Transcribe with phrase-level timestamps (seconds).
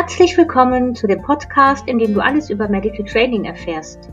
[0.00, 4.08] Herzlich willkommen zu dem Podcast, in dem du alles über Medical Training erfährst.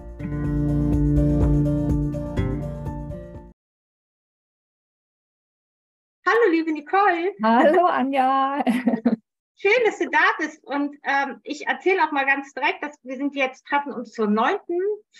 [6.25, 7.31] Hallo, liebe Nicole.
[7.41, 8.65] Hallo, Anja.
[9.59, 10.63] Schön, dass du da bist.
[10.65, 14.27] Und ähm, ich erzähle auch mal ganz direkt, dass wir sind jetzt, treffen uns zur
[14.27, 14.79] neunten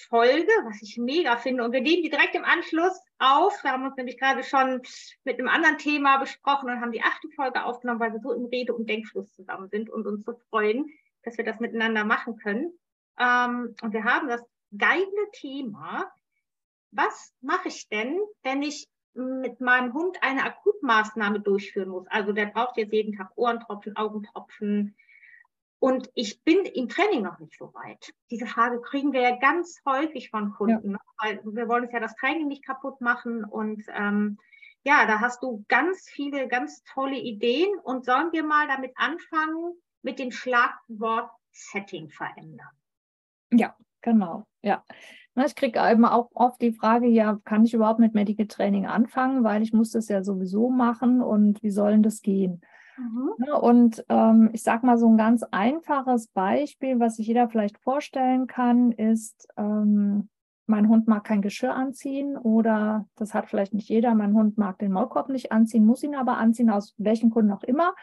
[0.09, 1.63] Folge, was ich mega finde.
[1.63, 3.63] Und wir nehmen die direkt im Anschluss auf.
[3.63, 4.83] Wir haben uns nämlich gerade schon
[5.23, 8.45] mit einem anderen Thema besprochen und haben die achte Folge aufgenommen, weil wir so im
[8.45, 10.86] Rede- und Denkfluss zusammen sind und uns so freuen,
[11.23, 12.78] dass wir das miteinander machen können.
[13.19, 14.43] Ähm, und wir haben das
[14.78, 16.11] geile Thema.
[16.92, 22.07] Was mache ich denn, wenn ich mit meinem Hund eine Akutmaßnahme durchführen muss.
[22.10, 24.96] Also der braucht jetzt jeden Tag Ohrentropfen, Augentropfen.
[25.79, 28.14] Und ich bin im Training noch nicht so weit.
[28.32, 31.00] Diese Frage kriegen wir ja ganz häufig von Kunden, ja.
[31.21, 33.44] weil wir wollen uns ja das Training nicht kaputt machen.
[33.44, 34.39] Und ähm,
[34.84, 37.78] ja, da hast du ganz viele, ganz tolle Ideen.
[37.80, 42.70] Und sollen wir mal damit anfangen, mit dem Schlagwort Setting verändern?
[43.52, 44.45] Ja, genau.
[44.62, 44.84] Ja.
[45.45, 49.44] Ich kriege immer auch oft die Frage, ja, kann ich überhaupt mit Medical Training anfangen,
[49.44, 52.62] weil ich muss das ja sowieso machen und wie soll denn das gehen?
[52.98, 53.53] Mhm.
[53.62, 58.48] Und ähm, ich sage mal so ein ganz einfaches Beispiel, was sich jeder vielleicht vorstellen
[58.48, 60.30] kann, ist, ähm,
[60.66, 64.80] mein Hund mag kein Geschirr anziehen oder das hat vielleicht nicht jeder, mein Hund mag
[64.80, 67.95] den Maulkorb nicht anziehen, muss ihn aber anziehen, aus welchen Gründen auch immer.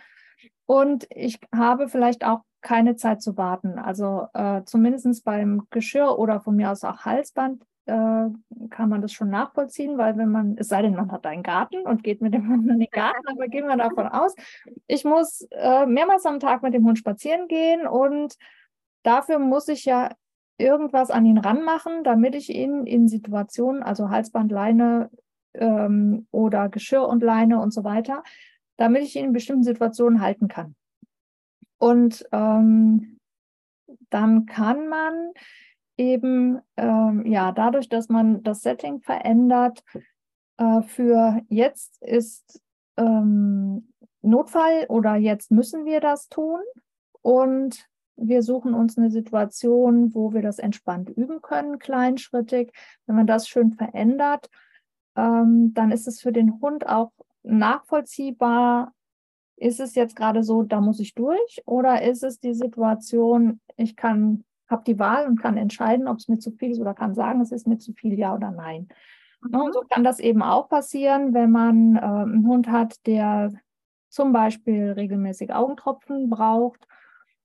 [0.66, 3.78] Und ich habe vielleicht auch keine Zeit zu warten.
[3.78, 8.28] Also äh, zumindest beim Geschirr oder von mir aus auch Halsband äh,
[8.70, 11.86] kann man das schon nachvollziehen, weil wenn man, es sei denn, man hat einen Garten
[11.86, 14.34] und geht mit dem Hund in den Garten, aber gehen wir davon aus,
[14.86, 18.36] ich muss äh, mehrmals am Tag mit dem Hund spazieren gehen und
[19.02, 20.10] dafür muss ich ja
[20.56, 25.10] irgendwas an ihn ranmachen, damit ich ihn in Situationen, also Halsband, Leine
[25.52, 28.22] ähm, oder Geschirr und Leine und so weiter,
[28.78, 30.74] damit ich ihn in bestimmten Situationen halten kann.
[31.84, 33.18] Und ähm,
[34.08, 35.32] dann kann man
[35.98, 39.84] eben, ähm, ja, dadurch, dass man das Setting verändert,
[40.56, 42.62] äh, für jetzt ist
[42.96, 43.92] ähm,
[44.22, 46.60] Notfall oder jetzt müssen wir das tun
[47.20, 47.86] und
[48.16, 52.72] wir suchen uns eine Situation, wo wir das entspannt üben können, kleinschrittig.
[53.04, 54.48] Wenn man das schön verändert,
[55.16, 57.12] ähm, dann ist es für den Hund auch
[57.42, 58.94] nachvollziehbar,
[59.56, 63.96] ist es jetzt gerade so, da muss ich durch oder ist es die Situation, ich
[63.96, 67.14] kann, habe die Wahl und kann entscheiden, ob es mir zu viel ist oder kann
[67.14, 68.88] sagen, es ist mir zu viel, ja oder nein.
[69.42, 69.60] Mhm.
[69.60, 73.52] Und so kann das eben auch passieren, wenn man äh, einen Hund hat, der
[74.08, 76.86] zum Beispiel regelmäßig Augentropfen braucht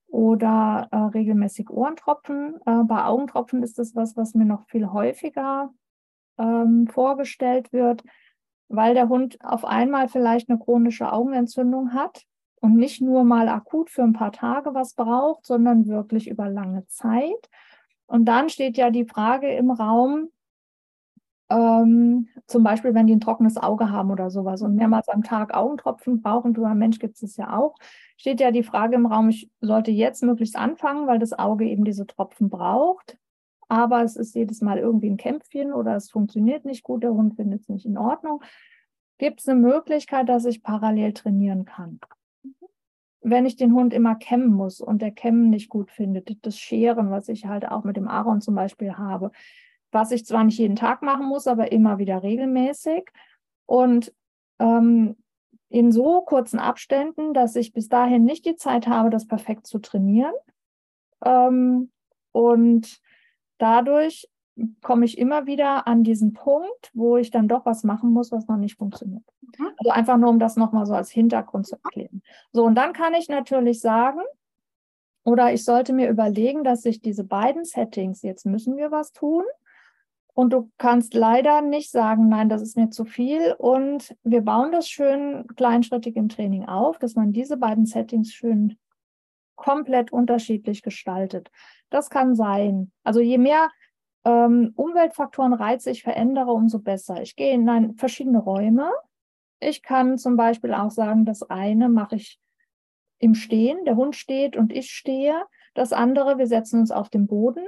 [0.08, 2.56] oder äh, regelmäßig Ohrentropfen.
[2.66, 5.72] Äh, bei Augentropfen ist das was, was mir noch viel häufiger
[6.38, 8.04] ähm, vorgestellt wird
[8.70, 12.24] weil der Hund auf einmal vielleicht eine chronische Augenentzündung hat
[12.62, 16.86] und nicht nur mal akut für ein paar Tage was braucht, sondern wirklich über lange
[16.88, 17.50] Zeit.
[18.06, 20.30] Und dann steht ja die Frage im Raum,
[21.50, 25.56] ähm, zum Beispiel, wenn die ein trockenes Auge haben oder sowas und mehrmals am Tag
[25.56, 27.76] Augentropfen brauchen, du Mensch gibt es ja auch,
[28.18, 31.86] steht ja die Frage im Raum, ich sollte jetzt möglichst anfangen, weil das Auge eben
[31.86, 33.18] diese Tropfen braucht
[33.70, 37.36] aber es ist jedes Mal irgendwie ein Kämpfchen oder es funktioniert nicht gut, der Hund
[37.36, 38.44] findet es nicht in Ordnung.
[39.20, 42.00] Gibt es eine Möglichkeit, dass ich parallel trainieren kann?
[43.22, 47.12] Wenn ich den Hund immer kämmen muss und der Kämmen nicht gut findet, das Scheren,
[47.12, 49.32] was ich halt auch mit dem Aaron zum Beispiel habe,
[49.92, 53.10] was ich zwar nicht jeden Tag machen muss, aber immer wieder regelmäßig
[53.66, 54.14] und
[54.60, 55.16] ähm,
[55.70, 59.78] in so kurzen Abständen, dass ich bis dahin nicht die Zeit habe, das perfekt zu
[59.78, 60.34] trainieren.
[61.24, 61.92] Ähm,
[62.32, 63.00] und
[63.60, 64.28] dadurch
[64.82, 68.48] komme ich immer wieder an diesen Punkt, wo ich dann doch was machen muss, was
[68.48, 69.24] noch nicht funktioniert.
[69.58, 69.68] Mhm.
[69.78, 72.22] Also einfach nur, um das nochmal so als Hintergrund zu erklären.
[72.52, 74.22] So, und dann kann ich natürlich sagen,
[75.24, 79.44] oder ich sollte mir überlegen, dass ich diese beiden Settings, jetzt müssen wir was tun.
[80.34, 83.54] Und du kannst leider nicht sagen, nein, das ist mir zu viel.
[83.58, 88.78] Und wir bauen das schön kleinschrittig im Training auf, dass man diese beiden Settings schön
[89.60, 91.52] komplett unterschiedlich gestaltet.
[91.90, 92.92] Das kann sein.
[93.04, 93.70] Also je mehr
[94.24, 97.22] ähm, Umweltfaktoren Reize ich verändere, umso besser.
[97.22, 98.90] Ich gehe in ein, verschiedene Räume.
[99.60, 102.40] Ich kann zum Beispiel auch sagen, das eine mache ich
[103.20, 105.36] im Stehen, der Hund steht und ich stehe.
[105.74, 107.66] Das andere, wir setzen uns auf den Boden.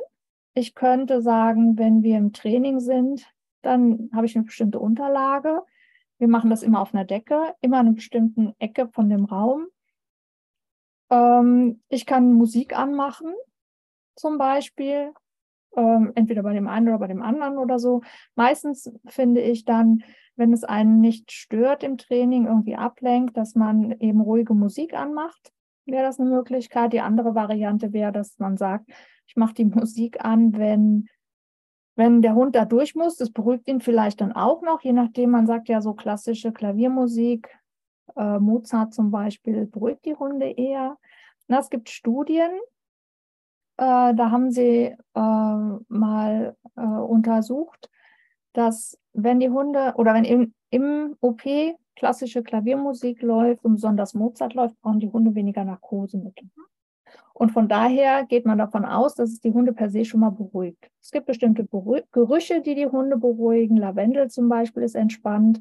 [0.54, 3.26] Ich könnte sagen, wenn wir im Training sind,
[3.62, 5.62] dann habe ich eine bestimmte Unterlage.
[6.20, 9.68] Wir machen das immer auf einer Decke, immer an einer bestimmten Ecke von dem Raum.
[11.12, 13.34] Ähm, ich kann Musik anmachen,
[14.16, 15.14] zum Beispiel,
[15.76, 18.02] ähm, entweder bei dem einen oder bei dem anderen oder so.
[18.36, 20.04] Meistens finde ich dann,
[20.36, 25.52] wenn es einen nicht stört im Training, irgendwie ablenkt, dass man eben ruhige Musik anmacht.
[25.86, 26.94] wäre das eine Möglichkeit.
[26.94, 28.90] Die andere Variante wäre, dass man sagt,
[29.28, 31.08] ich mache die Musik an, wenn,
[31.96, 33.18] wenn der Hund da durch muss.
[33.18, 37.50] Das beruhigt ihn vielleicht dann auch noch, je nachdem, man sagt ja so klassische Klaviermusik,
[38.16, 40.98] äh, Mozart zum Beispiel, beruhigt die Hunde eher.
[41.48, 42.52] Na, es gibt Studien,
[43.78, 45.20] äh, da haben sie äh,
[45.88, 47.90] mal äh, untersucht,
[48.54, 51.44] dass wenn die Hunde oder wenn im, im OP
[51.96, 56.50] klassische Klaviermusik läuft und besonders Mozart läuft, brauchen die Hunde weniger Narkosemittel.
[57.34, 60.30] Und von daher geht man davon aus, dass es die Hunde per se schon mal
[60.30, 60.92] beruhigt.
[61.02, 63.78] Es gibt bestimmte Beru Gerüche, die die Hunde beruhigen.
[63.78, 65.60] Lavendel zum Beispiel ist entspannt.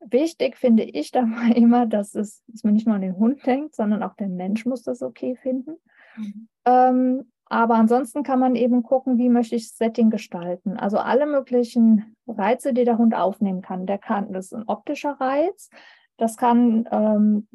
[0.00, 3.74] Wichtig finde ich dabei immer, dass, es, dass man nicht nur an den Hund denkt,
[3.74, 5.76] sondern auch der Mensch muss das okay finden.
[6.16, 6.48] Mhm.
[6.64, 10.76] Ähm, aber ansonsten kann man eben gucken, wie möchte ich das Setting gestalten.
[10.76, 13.86] Also alle möglichen Reize, die der Hund aufnehmen kann.
[13.86, 15.68] Der kann, das ist ein optischer Reiz.
[16.16, 17.48] Das kann ähm,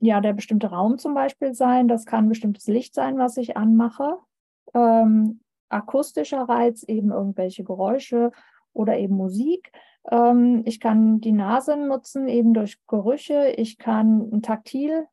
[0.00, 1.86] ja der bestimmte Raum zum Beispiel sein.
[1.86, 4.16] Das kann bestimmtes Licht sein, was ich anmache.
[4.74, 8.32] Ähm, akustischer Reiz, eben irgendwelche Geräusche
[8.76, 9.72] oder eben Musik.
[10.10, 13.54] Ähm, ich kann die Nase nutzen, eben durch Gerüche.
[13.56, 15.06] Ich kann taktil,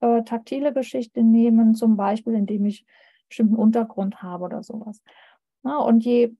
[0.00, 2.84] äh, taktile Geschichte nehmen, zum Beispiel, indem ich
[3.28, 5.02] bestimmten Untergrund habe oder sowas.
[5.64, 6.34] Ja, und je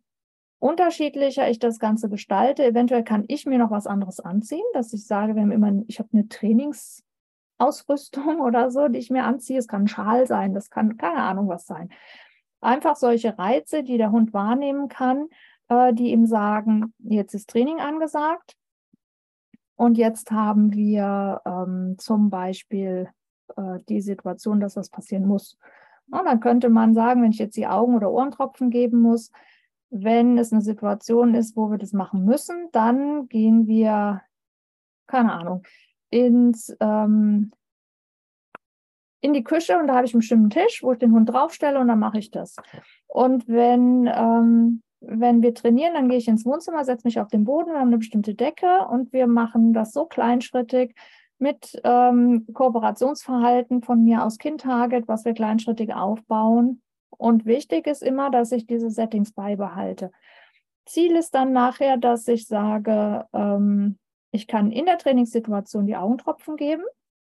[0.58, 5.06] unterschiedlicher ich das Ganze gestalte, eventuell kann ich mir noch was anderes anziehen, dass ich
[5.06, 9.58] sage, wir haben immer, ich habe eine Trainingsausrüstung oder so, die ich mir anziehe.
[9.58, 11.90] Es kann ein Schal sein, das kann keine Ahnung was sein.
[12.60, 15.28] Einfach solche Reize, die der Hund wahrnehmen kann,
[15.68, 18.56] äh, die ihm sagen, jetzt ist Training angesagt.
[19.76, 23.08] Und jetzt haben wir ähm, zum Beispiel
[23.56, 25.58] äh, die Situation, dass das passieren muss.
[26.10, 29.30] Und dann könnte man sagen, wenn ich jetzt die Augen- oder Ohrentropfen geben muss,
[29.90, 34.22] wenn es eine Situation ist, wo wir das machen müssen, dann gehen wir,
[35.06, 35.62] keine Ahnung,
[36.10, 37.52] ins, ähm,
[39.20, 41.78] in die Küche und da habe ich einen bestimmten Tisch, wo ich den Hund draufstelle
[41.78, 42.56] und dann mache ich das.
[43.06, 47.44] Und wenn, ähm, wenn wir trainieren, dann gehe ich ins Wohnzimmer, setze mich auf den
[47.44, 50.94] Boden, wir haben eine bestimmte Decke und wir machen das so kleinschrittig,
[51.38, 56.80] mit ähm, Kooperationsverhalten von mir aus Kind-Target, was wir kleinschrittig aufbauen.
[57.10, 60.10] Und wichtig ist immer, dass ich diese Settings beibehalte.
[60.86, 63.98] Ziel ist dann nachher, dass ich sage, ähm,
[64.30, 66.82] ich kann in der Trainingssituation die Augentropfen geben.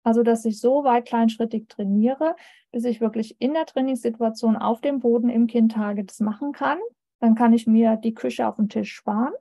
[0.03, 2.35] Also, dass ich so weit kleinschrittig trainiere,
[2.71, 6.77] bis ich wirklich in der Trainingssituation auf dem Boden im Kind-Target das machen kann.
[7.25, 9.33] Dann kann ich mir die Küche auf dem Tisch sparen.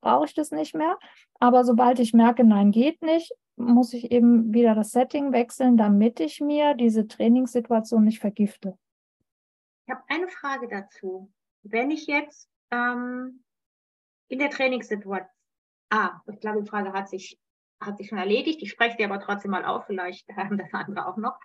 [0.00, 0.98] Brauche ich das nicht mehr.
[1.38, 6.18] Aber sobald ich merke, nein, geht nicht, muss ich eben wieder das Setting wechseln, damit
[6.18, 8.76] ich mir diese Trainingssituation nicht vergifte.
[9.86, 11.30] Ich habe eine Frage dazu.
[11.62, 13.44] Wenn ich jetzt ähm,
[14.26, 15.28] in der Trainingssituation,
[15.90, 17.38] ah, ich glaube, die Frage hat sich,
[17.78, 18.62] hat sich schon erledigt.
[18.62, 21.38] Ich spreche sie aber trotzdem mal auf, vielleicht haben das andere auch noch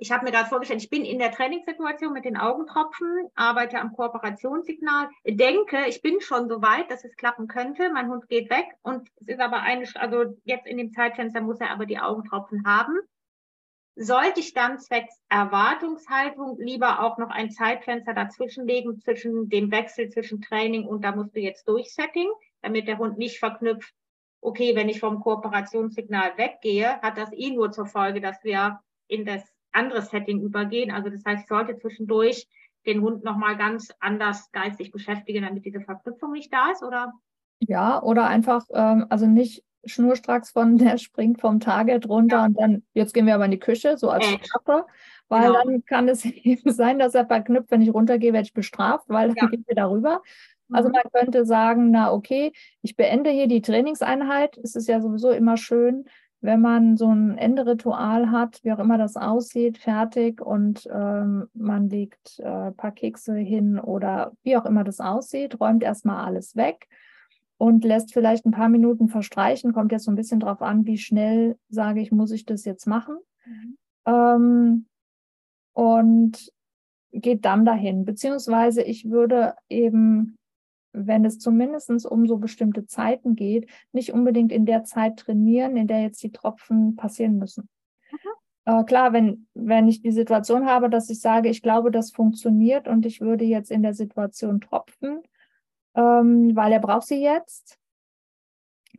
[0.00, 3.92] ich habe mir gerade vorgestellt, ich bin in der Trainingssituation mit den Augentropfen, arbeite am
[3.92, 7.90] Kooperationssignal, denke, ich bin schon so weit, dass es klappen könnte.
[7.92, 11.60] Mein Hund geht weg und es ist aber eine, also jetzt in dem Zeitfenster muss
[11.60, 12.96] er aber die Augentropfen haben.
[13.96, 20.10] Sollte ich dann zwecks Erwartungshaltung lieber auch noch ein Zeitfenster dazwischen legen, zwischen dem Wechsel
[20.10, 22.30] zwischen Training und da musst du jetzt durchsetting,
[22.62, 23.92] damit der Hund nicht verknüpft,
[24.40, 28.78] okay, wenn ich vom Kooperationssignal weggehe, hat das eh nur zur Folge, dass wir
[29.08, 30.90] in das anderes Setting übergehen.
[30.90, 32.48] Also das heißt, ich sollte zwischendurch
[32.86, 37.12] den Hund nochmal ganz anders geistig beschäftigen, damit diese Verknüpfung nicht da ist, oder?
[37.60, 42.44] Ja, oder einfach, ähm, also nicht schnurstracks von der springt vom Target runter ja.
[42.46, 44.86] und dann, jetzt gehen wir aber in die Küche, so als Strafe,
[45.28, 45.64] weil genau.
[45.64, 49.28] dann kann es eben sein, dass er verknüpft, wenn ich runtergehe, werde ich bestraft, weil
[49.28, 49.46] dann ja.
[49.46, 50.22] gehen wir darüber.
[50.70, 50.94] Also mhm.
[50.94, 54.58] man könnte sagen, na okay, ich beende hier die Trainingseinheit.
[54.58, 56.04] Es ist ja sowieso immer schön,
[56.40, 61.88] wenn man so ein Enderitual hat, wie auch immer das aussieht, fertig und ähm, man
[61.88, 66.54] legt äh, ein paar Kekse hin oder wie auch immer das aussieht, räumt erstmal alles
[66.54, 66.88] weg
[67.56, 69.72] und lässt vielleicht ein paar Minuten verstreichen.
[69.72, 72.86] Kommt jetzt so ein bisschen drauf an, wie schnell, sage ich, muss ich das jetzt
[72.86, 73.18] machen.
[73.44, 73.78] Mhm.
[74.06, 74.86] Ähm,
[75.72, 76.52] und
[77.12, 78.04] geht dann dahin.
[78.04, 80.37] Beziehungsweise ich würde eben
[80.92, 85.86] wenn es zumindest um so bestimmte Zeiten geht, nicht unbedingt in der Zeit trainieren, in
[85.86, 87.68] der jetzt die Tropfen passieren müssen.
[88.64, 92.86] Äh, klar, wenn, wenn ich die Situation habe, dass ich sage, ich glaube, das funktioniert
[92.86, 95.22] und ich würde jetzt in der Situation tropfen,
[95.94, 97.78] ähm, weil er braucht sie jetzt,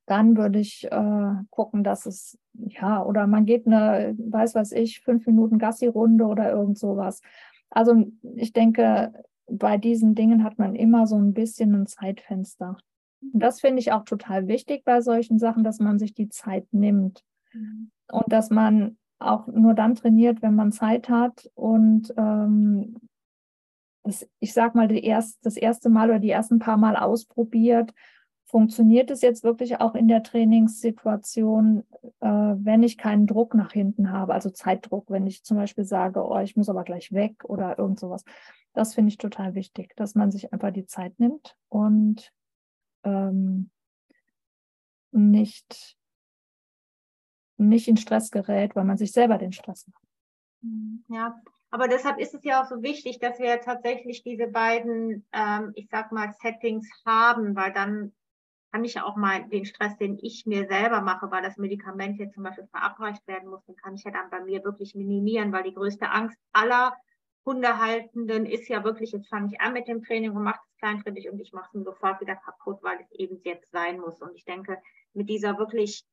[0.08, 5.02] dann würde ich äh, gucken, dass es, ja, oder man geht eine, weiß was ich,
[5.02, 7.22] fünf Minuten Gassi-Runde oder irgend sowas.
[7.70, 9.14] Also ich denke,
[9.52, 12.78] bei diesen Dingen hat man immer so ein bisschen ein Zeitfenster.
[13.22, 16.68] Und das finde ich auch total wichtig bei solchen Sachen, dass man sich die Zeit
[16.72, 17.24] nimmt.
[17.54, 17.92] Mhm.
[18.12, 22.96] Und dass man auch nur dann trainiert, wenn man Zeit hat und ähm,
[24.04, 27.94] das, ich sag mal, erst, das erste Mal oder die ersten paar Mal ausprobiert.
[28.46, 31.84] Funktioniert es jetzt wirklich auch in der Trainingssituation,
[32.22, 36.26] äh, wenn ich keinen Druck nach hinten habe, also Zeitdruck, wenn ich zum Beispiel sage,
[36.26, 38.24] oh, ich muss aber gleich weg oder irgend sowas.
[38.74, 42.32] Das finde ich total wichtig, dass man sich einfach die Zeit nimmt und
[43.04, 43.72] ähm,
[45.12, 45.98] nicht,
[47.58, 50.04] nicht in Stress gerät, weil man sich selber den Stress macht.
[51.08, 55.72] Ja, aber deshalb ist es ja auch so wichtig, dass wir tatsächlich diese beiden, ähm,
[55.76, 58.14] ich sag mal, Settings haben, weil dann
[58.72, 62.20] kann ich ja auch mal den Stress, den ich mir selber mache, weil das Medikament
[62.20, 65.52] jetzt zum Beispiel verabreicht werden muss, den kann ich ja dann bei mir wirklich minimieren,
[65.52, 66.96] weil die größte Angst aller
[67.46, 71.30] Hundehaltenden ist ja wirklich, jetzt fange ich an mit dem Training und mache es kleinschrittig
[71.30, 74.22] und ich mache es sofort wieder kaputt, weil es eben jetzt sein muss.
[74.22, 74.82] Und ich denke,
[75.14, 76.04] mit dieser wirklich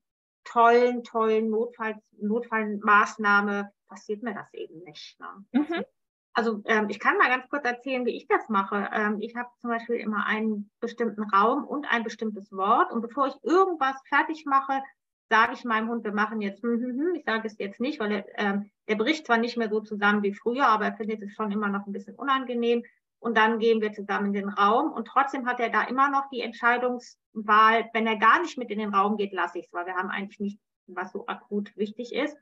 [0.44, 5.18] tollen, tollen Notfall, Notfallmaßnahme passiert mir das eben nicht.
[5.20, 5.44] Ne?
[5.52, 5.84] Mhm.
[6.32, 8.90] Also ähm, ich kann mal ganz kurz erzählen, wie ich das mache.
[8.92, 12.92] Ähm, ich habe zum Beispiel immer einen bestimmten Raum und ein bestimmtes Wort.
[12.92, 14.82] Und bevor ich irgendwas fertig mache,
[15.28, 17.14] sage ich meinem Hund, wir machen jetzt, hm, hm, hm.
[17.16, 20.22] ich sage es jetzt nicht, weil er, ähm, der bricht zwar nicht mehr so zusammen
[20.22, 22.84] wie früher, aber er findet es schon immer noch ein bisschen unangenehm.
[23.18, 24.92] Und dann gehen wir zusammen in den Raum.
[24.92, 28.78] Und trotzdem hat er da immer noch die Entscheidungswahl, wenn er gar nicht mit in
[28.78, 32.14] den Raum geht, lasse ich es, weil wir haben eigentlich nicht, was so akut wichtig
[32.14, 32.36] ist.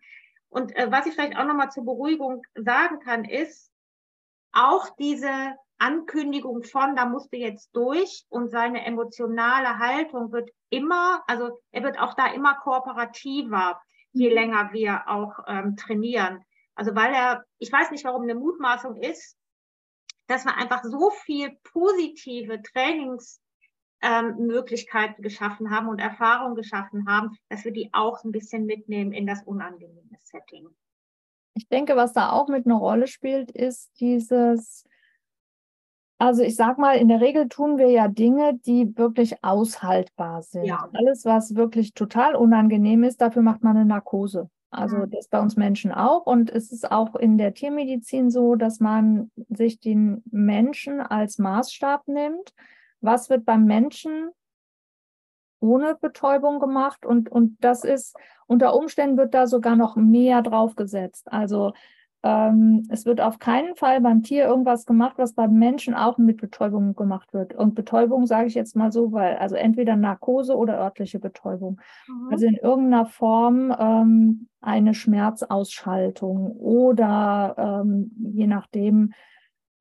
[0.49, 3.73] Und äh, was ich vielleicht auch nochmal zur Beruhigung sagen kann, ist,
[4.53, 11.23] auch diese Ankündigung von, da musst du jetzt durch und seine emotionale Haltung wird immer,
[11.26, 13.81] also er wird auch da immer kooperativer,
[14.12, 14.35] je mhm.
[14.35, 16.45] länger wir auch ähm, trainieren.
[16.75, 19.37] Also weil er, ich weiß nicht, warum eine Mutmaßung ist,
[20.26, 23.40] dass wir einfach so viel positive Trainings
[24.00, 24.49] ähm,
[25.19, 29.43] geschaffen haben und Erfahrungen geschaffen haben, dass wir die auch ein bisschen mitnehmen in das
[29.45, 30.69] unangenehme Setting.
[31.54, 34.85] Ich denke, was da auch mit einer Rolle spielt, ist dieses,
[36.18, 40.64] also ich sag mal, in der Regel tun wir ja Dinge, die wirklich aushaltbar sind.
[40.64, 40.88] Ja.
[40.92, 44.49] Alles, was wirklich total unangenehm ist, dafür macht man eine Narkose.
[44.71, 45.11] Also mhm.
[45.11, 46.26] das bei uns Menschen auch.
[46.26, 52.09] Und es ist auch in der Tiermedizin so, dass man sich den Menschen als Maßstab
[52.09, 52.54] nimmt
[53.04, 54.30] was wird beim Menschen
[55.61, 58.16] ohne Betäubung gemacht und, und das ist,
[58.47, 61.30] unter Umständen wird da sogar noch mehr draufgesetzt.
[61.33, 61.73] Also
[62.25, 66.40] ähm, es wird auf keinen Fall beim Tier irgendwas gemacht, was beim Menschen auch mit
[66.40, 67.54] Betäubung gemacht wird.
[67.54, 71.78] Und Betäubung sage ich jetzt mal so, weil also entweder Narkose oder örtliche Betäubung.
[72.09, 72.28] Mhm.
[72.33, 79.12] Also in irgendeiner Form ähm, eine Schmerzausschaltung oder ähm, je nachdem,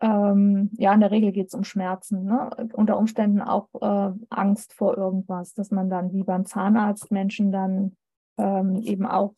[0.02, 2.26] ähm, ja, in der Regel geht es um Schmerzen.
[2.26, 2.50] Ne?
[2.74, 7.96] Unter Umständen auch äh, Angst vor irgendwas, dass man dann wie beim Zahnarzt Menschen dann
[8.38, 9.34] ähm, eben auch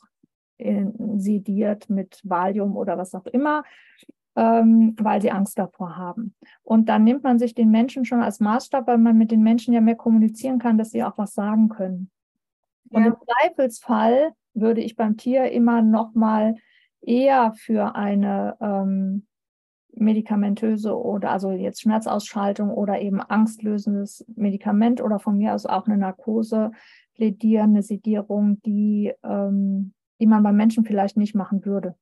[0.57, 3.63] sediert mit Valium oder was auch immer,
[4.35, 6.35] ähm, weil sie Angst davor haben.
[6.63, 9.73] Und dann nimmt man sich den Menschen schon als Maßstab, weil man mit den Menschen
[9.73, 12.09] ja mehr kommunizieren kann, dass sie auch was sagen können.
[12.89, 13.07] Und ja.
[13.07, 16.55] im Zweifelsfall würde ich beim Tier immer noch mal
[17.01, 19.25] eher für eine ähm,
[19.93, 25.97] medikamentöse oder also jetzt Schmerzausschaltung oder eben angstlösendes Medikament oder von mir aus auch eine
[25.97, 26.71] Narkose
[27.15, 31.95] plädieren, eine Sedierung, die, ähm, die man beim Menschen vielleicht nicht machen würde.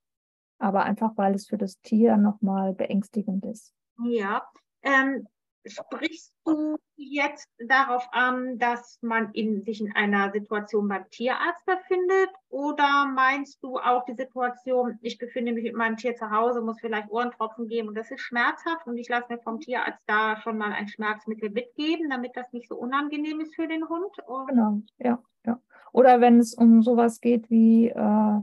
[0.60, 3.74] Aber einfach, weil es für das Tier nochmal beängstigend ist.
[4.00, 4.44] Ja,
[4.82, 5.28] ähm,
[5.66, 12.30] sprichst du jetzt darauf an, dass man in, sich in einer Situation beim Tierarzt befindet?
[12.50, 16.80] Oder meinst du auch die Situation, ich befinde mich mit meinem Tier zu Hause, muss
[16.80, 20.58] vielleicht Ohrentropfen geben und das ist schmerzhaft und ich lasse mir vom Tierarzt da schon
[20.58, 24.12] mal ein Schmerzmittel mitgeben, damit das nicht so unangenehm ist für den Hund?
[24.28, 24.46] Oder?
[24.48, 25.60] Genau, ja, ja.
[25.94, 28.42] Oder wenn es um sowas geht wie äh,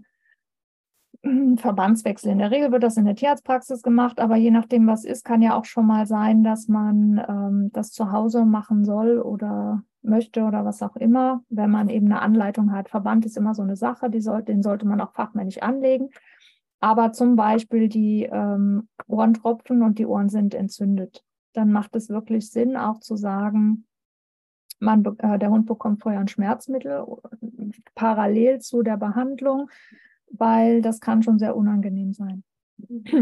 [1.56, 2.32] Verbandswechsel.
[2.32, 5.42] In der Regel wird das in der Tierarztpraxis gemacht, aber je nachdem, was ist, kann
[5.42, 10.44] ja auch schon mal sein, dass man ähm, das zu Hause machen soll oder möchte
[10.44, 12.88] oder was auch immer, wenn man eben eine Anleitung hat.
[12.88, 16.08] Verband ist immer so eine Sache, die soll, den sollte man auch fachmännisch anlegen.
[16.80, 21.22] Aber zum Beispiel die ähm, Ohren tropfen und die Ohren sind entzündet.
[21.52, 23.84] Dann macht es wirklich Sinn, auch zu sagen,
[24.80, 27.04] man, äh, der Hund bekommt vorher ein Schmerzmittel
[27.94, 29.70] parallel zu der Behandlung
[30.30, 32.44] weil das kann schon sehr unangenehm sein.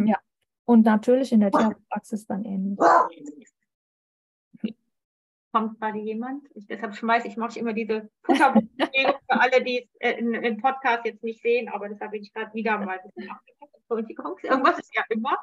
[0.07, 0.19] Ja.
[0.65, 2.79] Und natürlich in der Tierarztpraxis dann ähnlich.
[5.51, 6.45] Kommt gerade jemand?
[6.55, 10.59] Ich, deshalb schmeiße ich, mache ich immer diese Futterbewegung für alle, die es äh, im
[10.59, 13.01] Podcast jetzt nicht sehen, aber deshalb bin ich gerade wieder mal
[14.43, 15.39] irgendwas ist ja immer.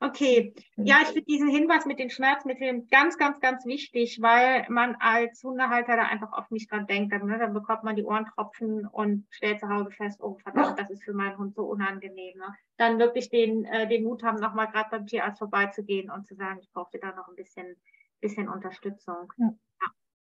[0.00, 4.94] Okay, ja, ich finde diesen Hinweis mit den Schmerzmitteln ganz, ganz, ganz wichtig, weil man
[5.00, 7.12] als Hundehalter da einfach oft nicht dran denkt.
[7.12, 10.88] Dann, ne, dann bekommt man die Ohrentropfen und stellt zu Hause fest, oh verdammt, das
[10.90, 12.38] ist für meinen Hund so unangenehm.
[12.38, 12.54] Ne?
[12.76, 16.60] Dann wirklich den, äh, den Mut haben, nochmal gerade beim Tierarzt vorbeizugehen und zu sagen,
[16.62, 17.76] ich brauche da noch ein bisschen,
[18.20, 19.32] bisschen Unterstützung.
[19.36, 19.52] Ja.
[19.82, 19.88] ja,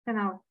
[0.06, 0.42] genau.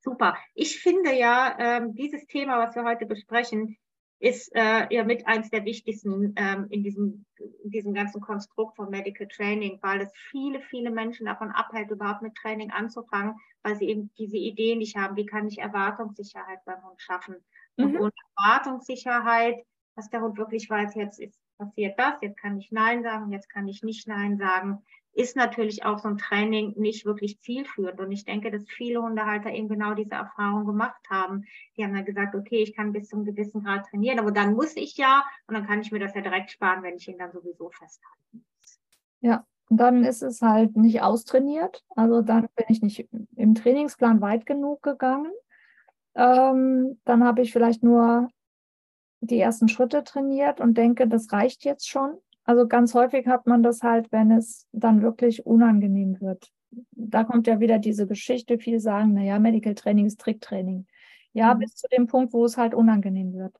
[0.00, 0.36] Super.
[0.54, 3.78] Ich finde ja, ähm, dieses Thema, was wir heute besprechen,
[4.20, 7.24] ist äh, ja mit eins der wichtigsten ähm, in, diesem,
[7.62, 12.22] in diesem ganzen Konstrukt von Medical Training, weil es viele, viele Menschen davon abhält, überhaupt
[12.22, 16.82] mit Training anzufangen, weil sie eben diese Idee nicht haben, wie kann ich Erwartungssicherheit beim
[16.82, 17.36] Hund schaffen.
[17.76, 17.84] Mhm.
[17.84, 19.56] Und ohne Erwartungssicherheit,
[19.94, 23.50] dass der Hund wirklich weiß, jetzt ist passiert das, jetzt kann ich Nein sagen, jetzt
[23.50, 24.84] kann ich nicht Nein sagen,
[25.18, 27.98] ist natürlich auch so ein Training nicht wirklich zielführend.
[27.98, 31.44] Und ich denke, dass viele Hundehalter eben genau diese Erfahrung gemacht haben.
[31.76, 34.54] Die haben dann gesagt, okay, ich kann bis zu einem gewissen Grad trainieren, aber dann
[34.54, 37.18] muss ich ja und dann kann ich mir das ja direkt sparen, wenn ich ihn
[37.18, 38.80] dann sowieso festhalten muss.
[39.20, 41.84] Ja, dann ist es halt nicht austrainiert.
[41.96, 45.32] Also dann bin ich nicht im Trainingsplan weit genug gegangen.
[46.14, 48.28] Ähm, dann habe ich vielleicht nur
[49.20, 52.18] die ersten Schritte trainiert und denke, das reicht jetzt schon.
[52.48, 56.50] Also ganz häufig hat man das halt, wenn es dann wirklich unangenehm wird.
[56.92, 60.86] Da kommt ja wieder diese Geschichte, viele sagen, naja, Medical Training ist Tricktraining.
[61.34, 61.58] Ja, mhm.
[61.58, 63.54] bis zu dem Punkt, wo es halt unangenehm wird.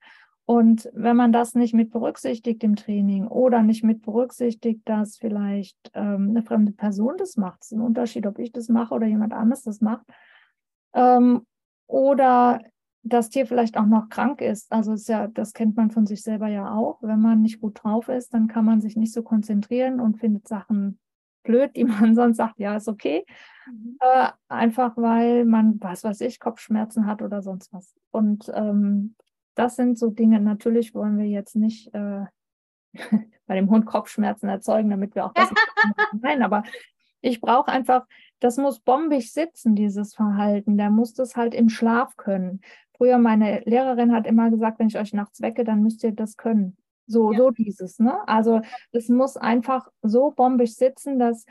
[0.46, 5.76] Und wenn man das nicht mit berücksichtigt im Training oder nicht mit berücksichtigt, dass vielleicht
[5.92, 9.34] ähm, eine fremde Person das macht, ist ein Unterschied, ob ich das mache oder jemand
[9.34, 10.06] anderes das macht,
[10.94, 11.46] ähm,
[11.86, 12.62] oder
[13.08, 14.72] das Tier vielleicht auch noch krank ist.
[14.72, 16.98] Also ist ja, das kennt man von sich selber ja auch.
[17.02, 20.48] Wenn man nicht gut drauf ist, dann kann man sich nicht so konzentrieren und findet
[20.48, 20.98] Sachen
[21.42, 23.24] blöd, die man sonst sagt, ja, ist okay.
[23.66, 23.96] Mhm.
[24.00, 27.94] Äh, einfach weil man, was weiß ich, Kopfschmerzen hat oder sonst was.
[28.10, 29.14] Und ähm,
[29.54, 32.24] das sind so Dinge, natürlich wollen wir jetzt nicht äh,
[33.46, 35.52] bei dem Hund Kopfschmerzen erzeugen, damit wir auch das
[36.20, 36.62] Nein, aber
[37.20, 38.06] ich brauche einfach,
[38.40, 40.78] das muss bombig sitzen, dieses Verhalten.
[40.78, 42.60] Der muss das halt im Schlaf können.
[42.98, 46.36] Früher meine Lehrerin hat immer gesagt, wenn ich euch nachts wecke, dann müsst ihr das
[46.36, 46.76] können.
[47.06, 47.38] So, ja.
[47.38, 48.28] so dieses, ne?
[48.28, 48.60] Also
[48.92, 51.46] es muss einfach so bombig sitzen, dass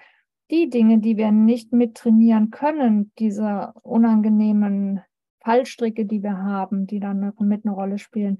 [0.52, 5.02] die Dinge, die wir nicht mit trainieren können, diese unangenehmen
[5.44, 8.38] Fallstricke, die wir haben, die dann mit eine Rolle spielen,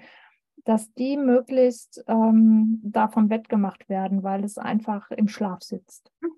[0.66, 6.12] dass die möglichst ähm, davon wettgemacht werden, weil es einfach im Schlaf sitzt.
[6.20, 6.30] Mhm.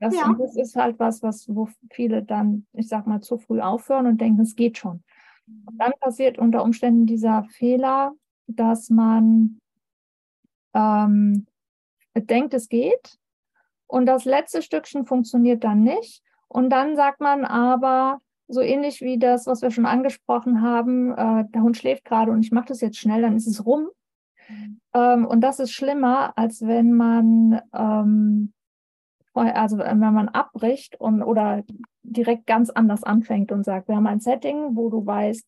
[0.00, 0.34] Das, ja.
[0.38, 4.20] das ist halt was, was, wo viele dann, ich sag mal, zu früh aufhören und
[4.20, 5.02] denken, es geht schon.
[5.46, 8.12] Und dann passiert unter Umständen dieser Fehler,
[8.46, 9.58] dass man
[10.74, 11.46] ähm,
[12.14, 13.18] denkt, es geht
[13.86, 16.22] und das letzte Stückchen funktioniert dann nicht.
[16.48, 21.44] Und dann sagt man aber, so ähnlich wie das, was wir schon angesprochen haben, äh,
[21.48, 23.88] der Hund schläft gerade und ich mache das jetzt schnell, dann ist es rum.
[24.94, 28.52] Ähm, und das ist schlimmer, als wenn man ähm,
[29.34, 31.62] also wenn man abbricht und oder
[32.12, 35.46] direkt ganz anders anfängt und sagt, wir haben ein Setting, wo du weißt,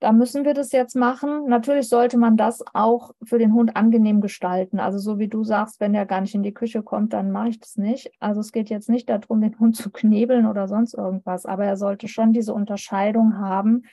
[0.00, 1.46] da müssen wir das jetzt machen.
[1.46, 4.78] Natürlich sollte man das auch für den Hund angenehm gestalten.
[4.78, 7.48] Also so wie du sagst, wenn der gar nicht in die Küche kommt, dann mache
[7.48, 8.10] ich das nicht.
[8.20, 11.76] Also es geht jetzt nicht darum, den Hund zu knebeln oder sonst irgendwas, aber er
[11.76, 13.84] sollte schon diese Unterscheidung haben,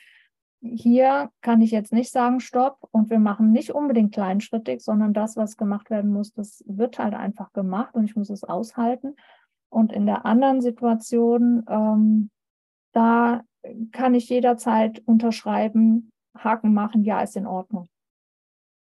[0.62, 5.36] hier kann ich jetzt nicht sagen, stopp und wir machen nicht unbedingt kleinschrittig, sondern das,
[5.36, 9.15] was gemacht werden muss, das wird halt einfach gemacht und ich muss es aushalten.
[9.72, 12.30] Und in der anderen Situation, ähm,
[12.92, 13.42] da
[13.92, 17.88] kann ich jederzeit unterschreiben, Haken machen, ja, ist in Ordnung.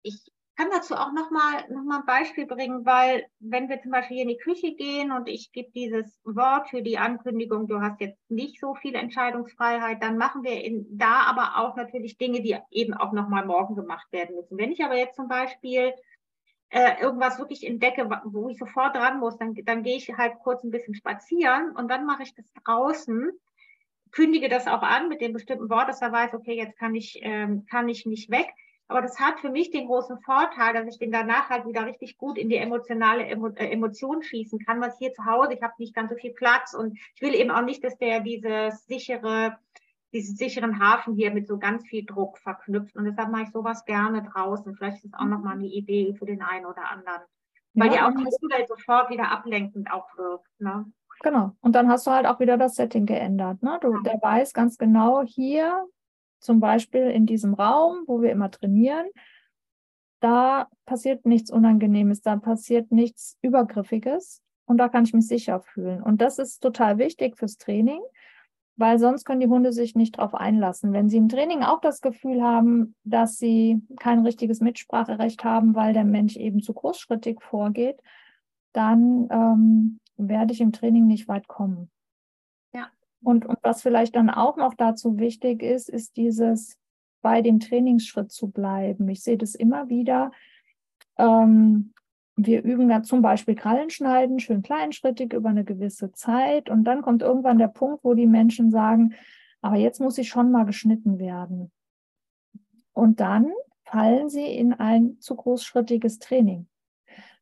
[0.04, 4.15] Ich kann dazu auch nochmal noch mal ein Beispiel bringen, weil wenn wir zum Beispiel
[4.15, 8.00] hier in die Küche gehen und ich gebe dieses Wort für die Ankündigung, du hast
[8.00, 12.58] jetzt nicht so viel Entscheidungsfreiheit, dann machen wir in, da aber auch natürlich Dinge, die
[12.71, 14.58] eben auch nochmal morgen gemacht werden müssen.
[14.58, 15.93] Wenn ich aber jetzt zum Beispiel
[16.69, 20.63] äh, irgendwas wirklich entdecke, wo ich sofort dran muss, dann, dann gehe ich halt kurz
[20.63, 23.32] ein bisschen spazieren und dann mache ich das draußen
[24.15, 27.19] kündige das auch an mit dem bestimmten Wort, dass er weiß, okay, jetzt kann ich,
[27.21, 28.47] ähm, kann ich nicht weg.
[28.88, 32.17] Aber das hat für mich den großen Vorteil, dass ich den danach halt wieder richtig
[32.17, 35.73] gut in die emotionale Emo äh, Emotion schießen kann, was hier zu Hause, ich habe
[35.80, 39.58] nicht ganz so viel Platz und ich will eben auch nicht, dass der dieses sichere,
[40.15, 42.95] diesen sicheren Hafen hier mit so ganz viel Druck verknüpft.
[42.95, 44.75] Und deshalb mache ich sowas gerne draußen.
[44.75, 47.21] Vielleicht ist das auch nochmal eine Idee für den einen oder anderen.
[47.73, 50.47] Weil ja, die auch die Umwelt sofort wieder ablenkend auch wirkt.
[50.60, 50.86] Ne?
[51.21, 51.51] Genau.
[51.62, 53.62] Und dann hast du halt auch wieder das Setting geändert.
[53.62, 53.78] Ne?
[53.82, 55.86] Du, der weiß ganz genau, hier
[56.39, 59.08] zum Beispiel in diesem Raum, wo wir immer trainieren,
[60.21, 66.01] da passiert nichts Unangenehmes, da passiert nichts Übergriffiges und da kann ich mich sicher fühlen.
[66.01, 68.01] Und das ist total wichtig fürs Training,
[68.77, 70.91] weil sonst können die Hunde sich nicht darauf einlassen.
[70.91, 75.93] Wenn sie im Training auch das Gefühl haben, dass sie kein richtiges Mitspracherecht haben, weil
[75.93, 78.01] der Mensch eben zu großschrittig vorgeht,
[78.73, 81.89] dann ähm, werde ich im Training nicht weit kommen.
[82.73, 82.89] Ja.
[83.23, 86.77] Und, und was vielleicht dann auch noch dazu wichtig ist, ist dieses
[87.21, 89.07] bei dem Trainingsschritt zu bleiben.
[89.09, 90.31] Ich sehe das immer wieder.
[91.17, 91.93] Ähm,
[92.36, 96.69] wir üben da zum Beispiel Krallenschneiden, schön kleinschrittig über eine gewisse Zeit.
[96.69, 99.13] Und dann kommt irgendwann der Punkt, wo die Menschen sagen,
[99.62, 101.71] aber jetzt muss ich schon mal geschnitten werden.
[102.93, 103.52] Und dann
[103.84, 106.67] fallen sie in ein zu großschrittiges Training.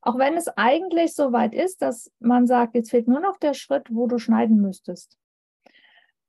[0.02, 3.54] Auch wenn es eigentlich so weit ist, dass man sagt, jetzt fehlt nur noch der
[3.54, 5.18] Schritt, wo du schneiden müsstest.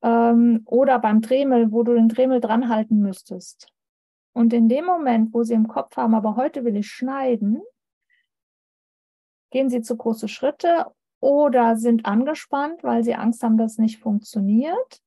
[0.02, 3.68] Ähm, oder beim Dremel, wo du den Dremel dran halten müsstest.
[4.32, 7.62] Und in dem Moment, wo sie im Kopf haben, aber heute will ich schneiden,
[9.54, 10.86] gehen sie zu große Schritte
[11.20, 15.00] oder sind angespannt, weil sie Angst haben, dass es nicht funktioniert.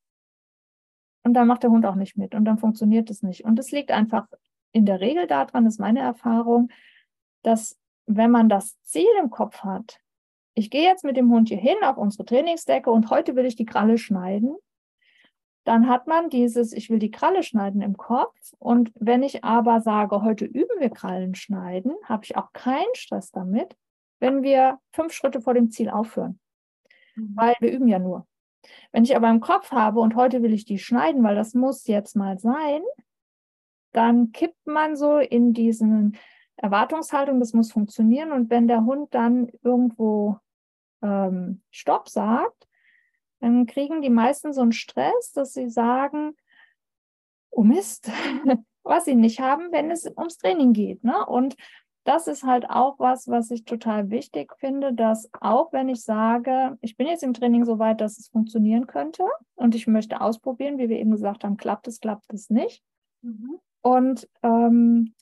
[1.23, 3.43] Und dann macht der Hund auch nicht mit und dann funktioniert es nicht.
[3.43, 4.25] Und es liegt einfach
[4.71, 6.69] in der Regel daran, ist meine Erfahrung,
[7.43, 9.99] dass wenn man das Ziel im Kopf hat,
[10.53, 13.57] ich gehe jetzt mit dem Hund hier hin auf unsere Trainingsdecke und heute will ich
[13.57, 14.55] die Kralle schneiden,
[15.65, 18.53] dann hat man dieses, ich will die Kralle schneiden im Kopf.
[18.59, 23.31] Und wenn ich aber sage, heute üben wir Krallen schneiden, habe ich auch keinen Stress
[23.31, 23.75] damit,
[24.19, 26.39] wenn wir fünf Schritte vor dem Ziel aufhören.
[27.15, 27.31] Mhm.
[27.35, 28.27] Weil wir üben ja nur.
[28.91, 31.87] Wenn ich aber im Kopf habe und heute will ich die schneiden, weil das muss
[31.87, 32.81] jetzt mal sein,
[33.93, 36.17] dann kippt man so in diesen
[36.57, 38.31] Erwartungshaltung, das muss funktionieren.
[38.31, 40.37] Und wenn der Hund dann irgendwo
[41.01, 42.67] ähm, Stopp sagt,
[43.39, 46.35] dann kriegen die meisten so einen Stress, dass sie sagen,
[47.49, 48.11] oh Mist,
[48.83, 51.03] was sie nicht haben, wenn es ums Training geht.
[51.03, 51.25] Ne?
[51.25, 51.55] Und
[52.07, 56.77] das ist halt auch was, was ich total wichtig finde, dass auch wenn ich sage,
[56.79, 59.23] ich bin jetzt im Training so weit, dass es funktionieren könnte
[59.55, 62.81] und ich möchte ausprobieren, wie wir eben gesagt haben, klappt es, klappt es nicht.
[63.23, 63.59] Mhm.
[63.81, 65.15] Und ähm,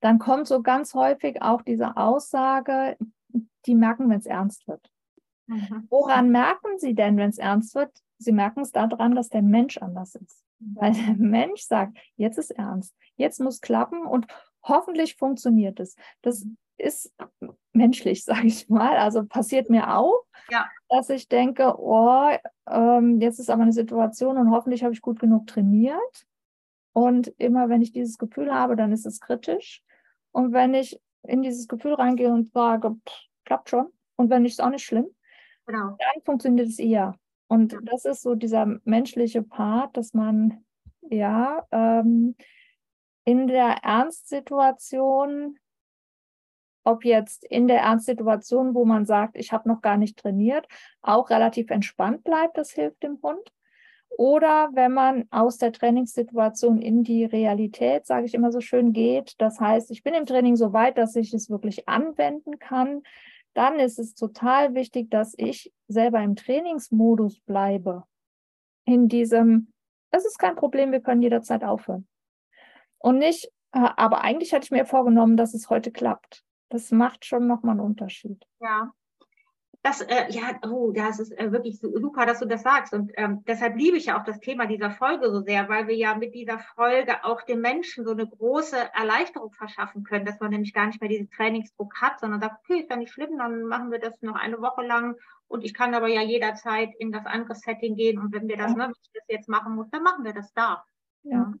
[0.00, 2.96] dann kommt so ganz häufig auch diese Aussage,
[3.66, 4.90] die merken, wenn es ernst wird.
[5.46, 5.86] Mhm.
[5.88, 7.96] Woran merken Sie denn, wenn es ernst wird?
[8.18, 10.44] Sie merken es daran, dass der Mensch anders ist.
[10.58, 10.76] Mhm.
[10.80, 14.26] Weil der Mensch sagt, jetzt ist ernst, jetzt muss klappen und
[14.62, 15.96] hoffentlich funktioniert es.
[16.22, 16.56] Das mhm.
[16.78, 17.12] ist
[17.72, 18.96] menschlich, sage ich mal.
[18.96, 20.66] Also passiert mir auch, ja.
[20.88, 22.30] dass ich denke, oh,
[22.70, 26.26] ähm, jetzt ist aber eine Situation und hoffentlich habe ich gut genug trainiert.
[26.94, 29.82] Und immer wenn ich dieses Gefühl habe, dann ist es kritisch.
[30.30, 34.52] Und wenn ich in dieses Gefühl reingehe und sage, pff, klappt schon, und wenn nicht,
[34.52, 35.06] ist auch nicht schlimm,
[35.66, 35.96] genau.
[35.98, 37.14] dann funktioniert es eher.
[37.48, 37.78] Und ja.
[37.82, 40.64] das ist so dieser menschliche Part, dass man
[41.02, 42.34] ja ähm,
[43.24, 45.58] in der Ernstsituation,
[46.84, 50.66] ob jetzt in der Ernstsituation, wo man sagt, ich habe noch gar nicht trainiert,
[51.00, 53.52] auch relativ entspannt bleibt, das hilft dem Hund.
[54.18, 59.34] Oder wenn man aus der Trainingssituation in die Realität, sage ich immer so schön, geht,
[59.38, 63.02] das heißt, ich bin im Training so weit, dass ich es wirklich anwenden kann,
[63.54, 68.04] dann ist es total wichtig, dass ich selber im Trainingsmodus bleibe.
[68.84, 69.72] In diesem,
[70.10, 72.06] es ist kein Problem, wir können jederzeit aufhören.
[73.02, 76.44] Und nicht, äh, aber eigentlich hatte ich mir vorgenommen, dass es heute klappt.
[76.68, 78.46] Das macht schon nochmal einen Unterschied.
[78.60, 78.92] Ja,
[79.82, 82.94] das, äh, ja, oh, das ist äh, wirklich super, dass du das sagst.
[82.94, 85.96] Und ähm, deshalb liebe ich ja auch das Thema dieser Folge so sehr, weil wir
[85.96, 90.50] ja mit dieser Folge auch den Menschen so eine große Erleichterung verschaffen können, dass man
[90.50, 93.64] nämlich gar nicht mehr diesen Trainingsdruck hat, sondern sagt, okay, ist ja nicht schlimm, dann
[93.64, 95.16] machen wir das noch eine Woche lang
[95.48, 98.76] und ich kann aber ja jederzeit in das andere Setting gehen und wenn wir das,
[98.76, 100.84] ne, wenn ich das jetzt machen muss, dann machen wir das da.
[101.24, 101.32] Ja.
[101.32, 101.54] Ja,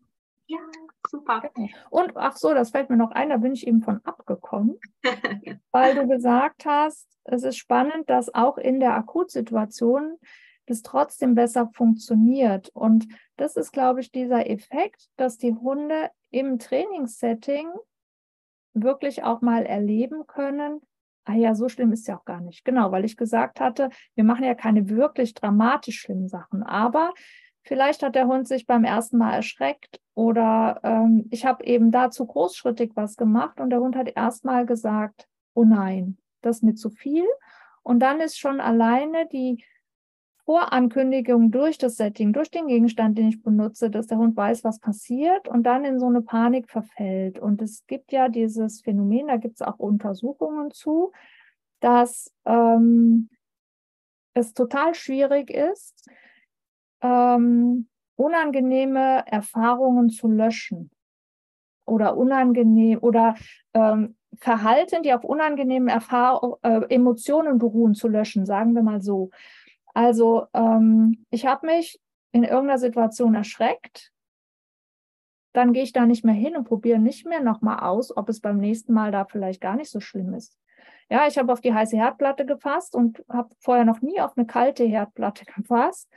[1.08, 1.50] super.
[1.90, 4.78] Und ach so, das fällt mir noch ein, da bin ich eben von abgekommen,
[5.72, 10.18] weil du gesagt hast, es ist spannend, dass auch in der Akutsituation
[10.66, 12.70] das trotzdem besser funktioniert.
[12.70, 17.68] Und das ist, glaube ich, dieser Effekt, dass die Hunde im Trainingssetting
[18.74, 20.80] wirklich auch mal erleben können,
[21.24, 22.64] ah ja, so schlimm ist ja auch gar nicht.
[22.64, 27.12] Genau, weil ich gesagt hatte, wir machen ja keine wirklich dramatisch schlimmen Sachen, aber
[27.62, 32.26] Vielleicht hat der Hund sich beim ersten Mal erschreckt oder ähm, ich habe eben dazu
[32.26, 36.90] großschrittig was gemacht und der Hund hat erstmal gesagt, oh nein, das ist mir zu
[36.90, 37.24] viel.
[37.82, 39.64] Und dann ist schon alleine die
[40.44, 44.80] Vorankündigung durch das Setting, durch den Gegenstand, den ich benutze, dass der Hund weiß, was
[44.80, 47.38] passiert und dann in so eine Panik verfällt.
[47.38, 51.12] Und es gibt ja dieses Phänomen, da gibt es auch Untersuchungen zu,
[51.78, 53.28] dass ähm,
[54.34, 56.08] es total schwierig ist,
[57.02, 60.90] ähm, unangenehme Erfahrungen zu löschen
[61.84, 63.34] oder unangenehm oder
[63.74, 69.30] ähm, Verhalten, die auf unangenehmen Erfahr äh, Emotionen beruhen, zu löschen, sagen wir mal so.
[69.94, 72.00] Also ähm, ich habe mich
[72.32, 74.10] in irgendeiner Situation erschreckt,
[75.52, 78.40] dann gehe ich da nicht mehr hin und probiere nicht mehr nochmal aus, ob es
[78.40, 80.58] beim nächsten Mal da vielleicht gar nicht so schlimm ist.
[81.10, 84.46] Ja, ich habe auf die heiße Herdplatte gefasst und habe vorher noch nie auf eine
[84.46, 86.08] kalte Herdplatte gefasst.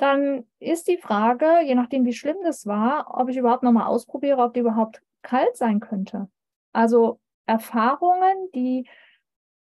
[0.00, 4.42] Dann ist die Frage, je nachdem, wie schlimm das war, ob ich überhaupt nochmal ausprobiere,
[4.42, 6.30] ob die überhaupt kalt sein könnte.
[6.72, 8.88] Also Erfahrungen, die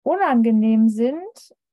[0.04, 1.20] unangenehm sind,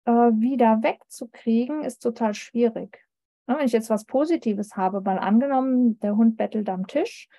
[0.05, 3.05] äh, wieder wegzukriegen, ist total schwierig.
[3.47, 7.29] Ja, wenn ich jetzt was Positives habe, mal angenommen, der Hund bettelt am Tisch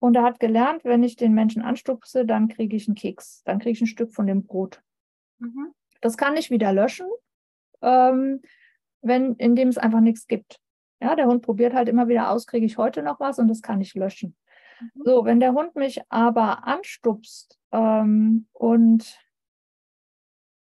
[0.00, 3.60] und er hat gelernt, wenn ich den Menschen anstupse, dann kriege ich einen Keks, dann
[3.60, 4.82] kriege ich ein Stück von dem Brot.
[5.38, 5.72] Mhm.
[6.00, 7.06] Das kann ich wieder löschen,
[7.80, 8.42] ähm,
[9.02, 10.60] wenn, indem es einfach nichts gibt.
[11.00, 13.62] Ja, der Hund probiert halt immer wieder aus, kriege ich heute noch was und das
[13.62, 14.36] kann ich löschen.
[14.80, 15.02] Mhm.
[15.04, 19.18] So, wenn der Hund mich aber anstupst ähm, und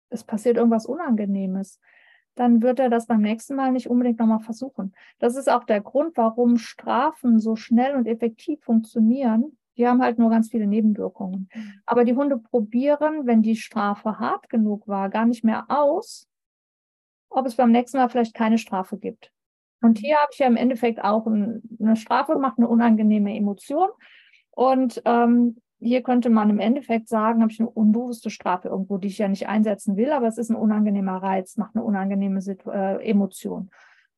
[0.08, 1.80] es passiert irgendwas Unangenehmes,
[2.34, 4.94] dann wird er das beim nächsten Mal nicht unbedingt nochmal versuchen.
[5.18, 9.58] Das ist auch der Grund, warum Strafen so schnell und effektiv funktionieren.
[9.76, 11.48] Die haben halt nur ganz viele Nebenwirkungen.
[11.52, 11.72] Mhm.
[11.86, 16.29] Aber die Hunde probieren, wenn die Strafe hart genug war, gar nicht mehr aus,
[17.30, 19.32] ob es beim nächsten Mal vielleicht keine Strafe gibt.
[19.82, 23.88] Und hier habe ich ja im Endeffekt auch eine Strafe gemacht, eine unangenehme Emotion.
[24.50, 29.08] Und ähm, hier könnte man im Endeffekt sagen, habe ich eine unbewusste Strafe irgendwo, die
[29.08, 32.70] ich ja nicht einsetzen will, aber es ist ein unangenehmer Reiz, macht eine unangenehme Situ
[32.70, 33.70] äh, Emotion.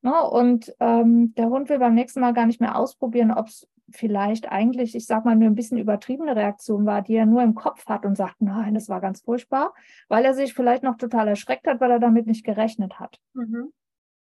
[0.03, 0.20] Ne?
[0.25, 4.51] Und ähm, der Hund will beim nächsten Mal gar nicht mehr ausprobieren, ob es vielleicht
[4.51, 7.87] eigentlich, ich sag mal, nur ein bisschen übertriebene Reaktion war, die er nur im Kopf
[7.87, 9.75] hat und sagt, nein, das war ganz furchtbar,
[10.09, 13.18] weil er sich vielleicht noch total erschreckt hat, weil er damit nicht gerechnet hat.
[13.35, 13.73] Mhm.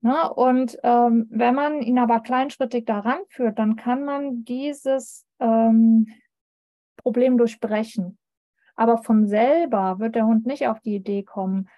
[0.02, 0.34] Ne?
[0.34, 6.08] Und ähm, wenn man ihn aber kleinschrittig daran führt, dann kann man dieses ähm,
[6.98, 8.18] Problem durchbrechen.
[8.76, 11.70] Aber von selber wird der Hund nicht auf die Idee kommen,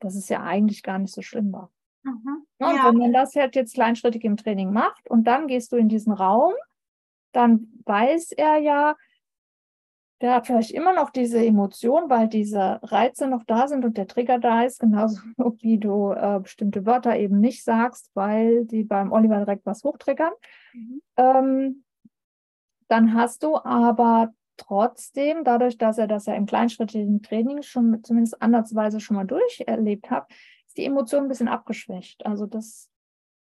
[0.00, 1.70] dass es ja eigentlich gar nicht so schlimm war.
[2.02, 2.46] Mhm.
[2.58, 2.88] Und ja.
[2.88, 6.12] wenn man das halt jetzt kleinschrittig im Training macht und dann gehst du in diesen
[6.12, 6.54] Raum,
[7.36, 8.96] dann weiß er ja,
[10.22, 14.06] der hat vielleicht immer noch diese Emotion, weil diese Reize noch da sind und der
[14.06, 15.20] Trigger da ist, genauso
[15.60, 20.32] wie du äh, bestimmte Wörter eben nicht sagst, weil die beim Oliver direkt was hochtriggern.
[20.72, 21.02] Mhm.
[21.18, 21.84] Ähm,
[22.88, 28.40] dann hast du aber trotzdem, dadurch, dass er das ja im kleinschrittigen Training schon zumindest
[28.40, 30.30] andersweise schon mal durcherlebt hat,
[30.66, 32.24] ist die Emotion ein bisschen abgeschwächt.
[32.24, 32.88] Also das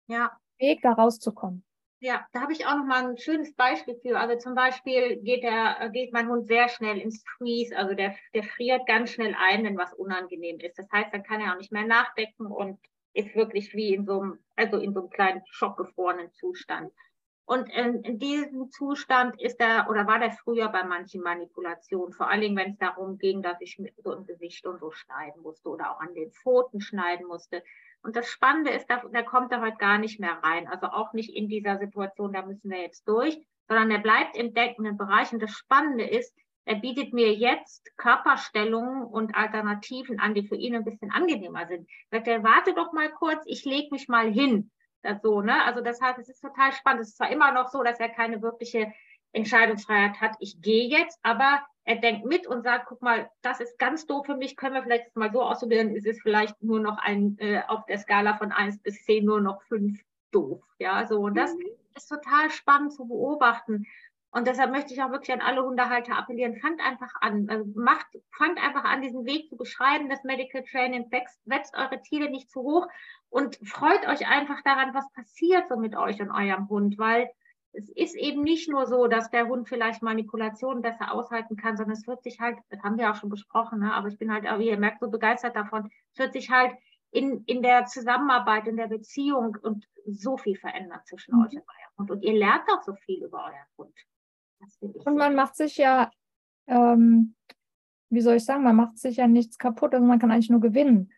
[0.08, 0.32] ja.
[0.58, 1.64] Weg, da rauszukommen.
[2.04, 4.20] Ja, da habe ich auch noch mal ein schönes Beispiel für.
[4.20, 8.42] Also zum Beispiel geht der, geht mein Hund sehr schnell ins Freeze, also der, der
[8.42, 10.78] friert ganz schnell ein, wenn was unangenehm ist.
[10.78, 12.78] Das heißt, dann kann er auch nicht mehr nachdenken und
[13.14, 16.92] ist wirklich wie in so einem, also in so einem kleinen schockgefrorenen Zustand.
[17.46, 22.28] Und in, in, diesem Zustand ist er oder war der früher bei manchen Manipulationen, vor
[22.28, 25.40] allen Dingen, wenn es darum ging, dass ich mit so im Gesicht und so schneiden
[25.40, 27.62] musste oder auch an den Pfoten schneiden musste.
[28.04, 30.68] Und das Spannende ist, da, da kommt er heute gar nicht mehr rein.
[30.68, 33.36] Also auch nicht in dieser Situation, da müssen wir jetzt durch,
[33.66, 35.32] sondern er bleibt im deckenden Bereich.
[35.32, 36.36] Und das Spannende ist,
[36.66, 41.88] er bietet mir jetzt Körperstellungen und Alternativen an, die für ihn ein bisschen angenehmer sind.
[42.10, 44.70] Sagt er, warte doch mal kurz, ich lege mich mal hin
[45.04, 45.64] das so, ne?
[45.64, 47.02] Also das heißt, es ist total spannend.
[47.02, 48.92] Es ist zwar immer noch so, dass er keine wirkliche
[49.32, 53.78] Entscheidungsfreiheit hat, ich gehe jetzt, aber er denkt mit und sagt, guck mal, das ist
[53.78, 56.98] ganz doof für mich, können wir vielleicht mal so ausprobieren, ist es vielleicht nur noch
[56.98, 60.62] ein, äh, auf der Skala von eins bis zehn nur noch fünf doof.
[60.78, 61.20] Ja, so.
[61.20, 61.66] Und das mhm.
[61.94, 63.86] ist total spannend zu beobachten.
[64.30, 68.06] Und deshalb möchte ich auch wirklich an alle Hundehalter appellieren, fangt einfach an, also macht,
[68.36, 72.50] fangt einfach an, diesen Weg zu beschreiben, das Medical Training, wächst, wetzt eure Ziele nicht
[72.50, 72.88] zu hoch
[73.28, 77.30] und freut euch einfach daran, was passiert so mit euch und eurem Hund, weil
[77.74, 81.96] es ist eben nicht nur so, dass der Hund vielleicht Manipulationen besser aushalten kann, sondern
[81.96, 83.92] es wird sich halt, das haben wir auch schon besprochen, ne?
[83.92, 86.72] aber ich bin halt, wie ihr merkt, so begeistert davon, es wird sich halt
[87.10, 91.42] in, in der Zusammenarbeit, in der Beziehung und so viel verändern zwischen mhm.
[91.42, 92.10] euch und eurem Hund.
[92.10, 93.94] Und ihr lernt auch so viel über euren Hund.
[95.04, 96.10] Und man macht sich ja,
[96.66, 97.34] ähm,
[98.08, 100.60] wie soll ich sagen, man macht sich ja nichts kaputt, also man kann eigentlich nur
[100.60, 101.12] gewinnen.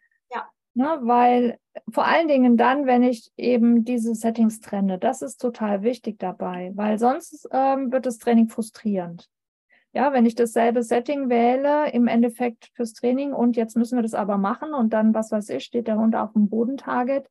[0.77, 1.59] Ne, weil
[1.91, 6.71] vor allen Dingen dann, wenn ich eben diese Settings trenne, das ist total wichtig dabei,
[6.75, 9.31] weil sonst ähm, wird das Training frustrierend.
[9.95, 14.13] Ja, wenn ich dasselbe Setting wähle, im Endeffekt fürs Training und jetzt müssen wir das
[14.13, 17.27] aber machen und dann, was weiß ich, steht der Hund auf dem Bodentarget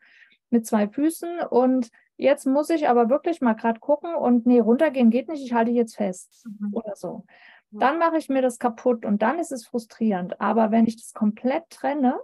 [0.49, 5.11] mit zwei Füßen und jetzt muss ich aber wirklich mal gerade gucken und nee, runtergehen
[5.11, 6.73] geht nicht, ich halte jetzt fest mhm.
[6.73, 7.25] oder so.
[7.69, 10.39] Dann mache ich mir das kaputt und dann ist es frustrierend.
[10.41, 12.17] Aber wenn ich das komplett trenne,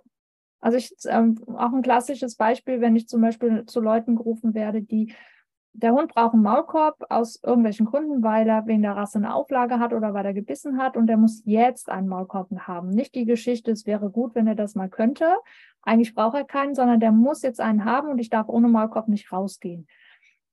[0.62, 4.82] also ich, ähm, auch ein klassisches Beispiel, wenn ich zum Beispiel zu Leuten gerufen werde,
[4.82, 5.14] die
[5.74, 9.80] der Hund braucht einen Maulkorb aus irgendwelchen Gründen, weil er wegen der Rasse eine Auflage
[9.80, 12.90] hat oder weil er gebissen hat und der muss jetzt einen Maulkorb haben.
[12.90, 15.38] Nicht die Geschichte, es wäre gut, wenn er das mal könnte.
[15.82, 19.08] Eigentlich braucht er keinen, sondern der muss jetzt einen haben und ich darf ohne Maulkorb
[19.08, 19.88] nicht rausgehen.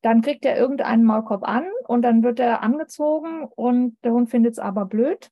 [0.02, 4.52] Dann kriegt er irgendeinen Maulkorb an und dann wird er angezogen und der Hund findet
[4.52, 5.30] es aber blöd.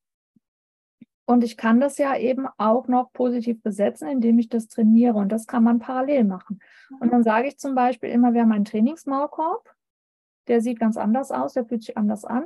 [1.27, 5.19] Und ich kann das ja eben auch noch positiv besetzen, indem ich das trainiere.
[5.19, 6.61] Und das kann man parallel machen.
[7.01, 9.75] Und dann sage ich zum Beispiel immer, wir haben einen Trainingsmaulkorb.
[10.47, 12.45] Der sieht ganz anders aus, der fühlt sich anders an.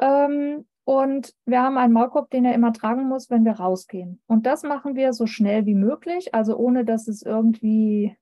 [0.00, 4.20] Ähm, und wir haben einen Maulkorb, den er immer tragen muss, wenn wir rausgehen.
[4.26, 8.16] Und das machen wir so schnell wie möglich, also ohne dass es irgendwie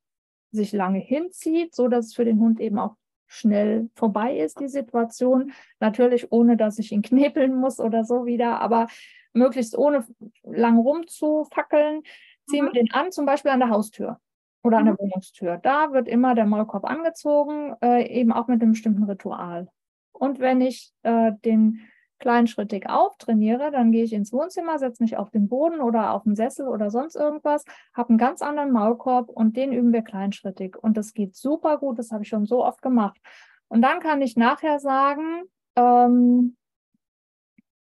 [0.53, 4.69] sich lange hinzieht, so dass es für den Hund eben auch schnell vorbei ist, die
[4.69, 5.53] Situation.
[5.81, 8.87] Natürlich ohne, dass ich ihn knebeln muss oder so wieder, aber
[9.33, 10.07] möglichst ohne
[10.43, 12.03] lang rumzufackeln,
[12.47, 12.69] ziehen mhm.
[12.69, 14.19] wir den an, zum Beispiel an der Haustür
[14.63, 14.99] oder an der mhm.
[14.99, 15.59] Wohnungstür.
[15.63, 19.69] Da wird immer der Maulkorb angezogen, äh, eben auch mit einem bestimmten Ritual.
[20.13, 21.81] Und wenn ich äh, den
[22.23, 26.37] kleinschrittig auftrainiere, dann gehe ich ins Wohnzimmer, setze mich auf den Boden oder auf den
[26.37, 30.77] Sessel oder sonst irgendwas, habe einen ganz anderen Maulkorb und den üben wir kleinschrittig.
[30.77, 33.19] Und das geht super gut, das habe ich schon so oft gemacht.
[33.67, 35.43] Und dann kann ich nachher sagen,
[35.75, 36.57] ähm,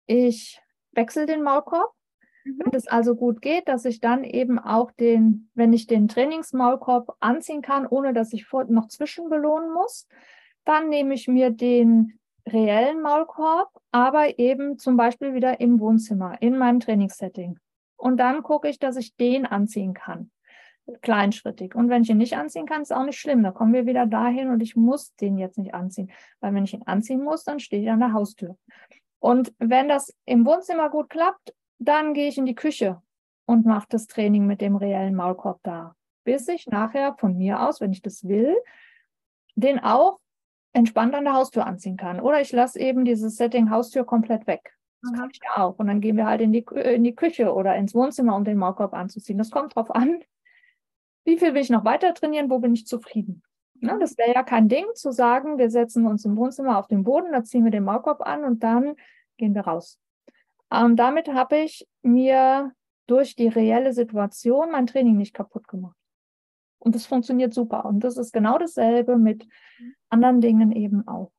[0.07, 0.61] ich
[0.97, 1.93] wechsle den Maulkorb.
[2.45, 2.59] Mhm.
[2.65, 7.17] Wenn es also gut geht, dass ich dann eben auch den, wenn ich den Trainingsmaulkorb
[7.21, 10.09] anziehen kann, ohne dass ich vor, noch zwischenbelohnen muss,
[10.65, 16.59] dann nehme ich mir den reellen Maulkorb, aber eben zum Beispiel wieder im Wohnzimmer, in
[16.59, 17.59] meinem Trainingssetting.
[17.97, 20.31] Und dann gucke ich, dass ich den anziehen kann.
[21.03, 21.75] Kleinschrittig.
[21.75, 23.43] Und wenn ich ihn nicht anziehen kann, ist auch nicht schlimm.
[23.43, 26.13] Da kommen wir wieder dahin und ich muss den jetzt nicht anziehen.
[26.41, 28.57] Weil wenn ich ihn anziehen muss, dann stehe ich an der Haustür.
[29.27, 33.03] Und wenn das im Wohnzimmer gut klappt, dann gehe ich in die Küche
[33.45, 35.97] und mache das Training mit dem reellen Maulkorb da.
[36.23, 38.55] Bis ich nachher von mir aus, wenn ich das will,
[39.57, 40.21] den auch
[40.75, 42.21] entspannt an der Haustür anziehen kann.
[42.21, 44.77] Oder ich lasse eben dieses Setting Haustür komplett weg.
[45.03, 45.77] Das kann ich ja auch.
[45.81, 48.59] Und dann gehen wir halt in die, in die Küche oder ins Wohnzimmer, um den
[48.59, 49.39] Maulkorb anzuziehen.
[49.39, 50.21] Das kommt drauf an,
[51.25, 53.43] wie viel will ich noch weiter trainieren, wo bin ich zufrieden.
[53.81, 57.03] Ne, das wäre ja kein Ding zu sagen, wir setzen uns im Wohnzimmer auf den
[57.03, 58.95] Boden, da ziehen wir den Maulkorb an und dann
[59.37, 59.99] gehen wir raus.
[60.71, 62.73] Und damit habe ich mir
[63.07, 65.97] durch die reelle Situation mein Training nicht kaputt gemacht.
[66.79, 67.85] Und das funktioniert super.
[67.85, 69.47] Und das ist genau dasselbe mit
[70.09, 71.33] anderen Dingen eben auch.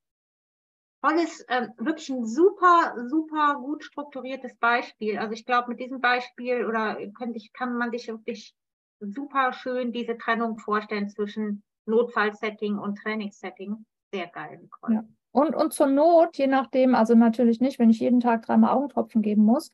[1.02, 5.18] Tolles, äh, wirklich ein super, super gut strukturiertes Beispiel.
[5.18, 8.56] Also ich glaube, mit diesem Beispiel oder könnte ich, kann man sich wirklich
[9.00, 13.86] super schön diese Trennung vorstellen zwischen Notfallsetting und Trainingssetting.
[14.12, 14.96] Sehr geil, Nicole.
[14.96, 15.04] Ja.
[15.38, 19.21] Und, und zur Not, je nachdem, also natürlich nicht, wenn ich jeden Tag dreimal Augentropfen
[19.21, 19.71] geben muss.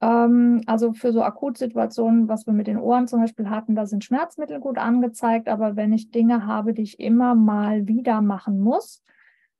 [0.00, 4.04] Ähm, also für so Akutsituationen, was wir mit den Ohren zum Beispiel hatten, da sind
[4.04, 5.48] Schmerzmittel gut angezeigt.
[5.48, 9.02] Aber wenn ich Dinge habe, die ich immer mal wieder machen muss,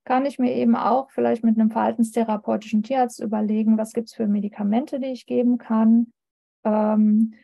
[0.05, 4.29] kann ich mir eben auch vielleicht mit einem verhaltenstherapeutischen Tierarzt überlegen, was gibt es für
[4.29, 6.13] Medikamente, die ich geben kann.
[6.63, 7.35] Ähm,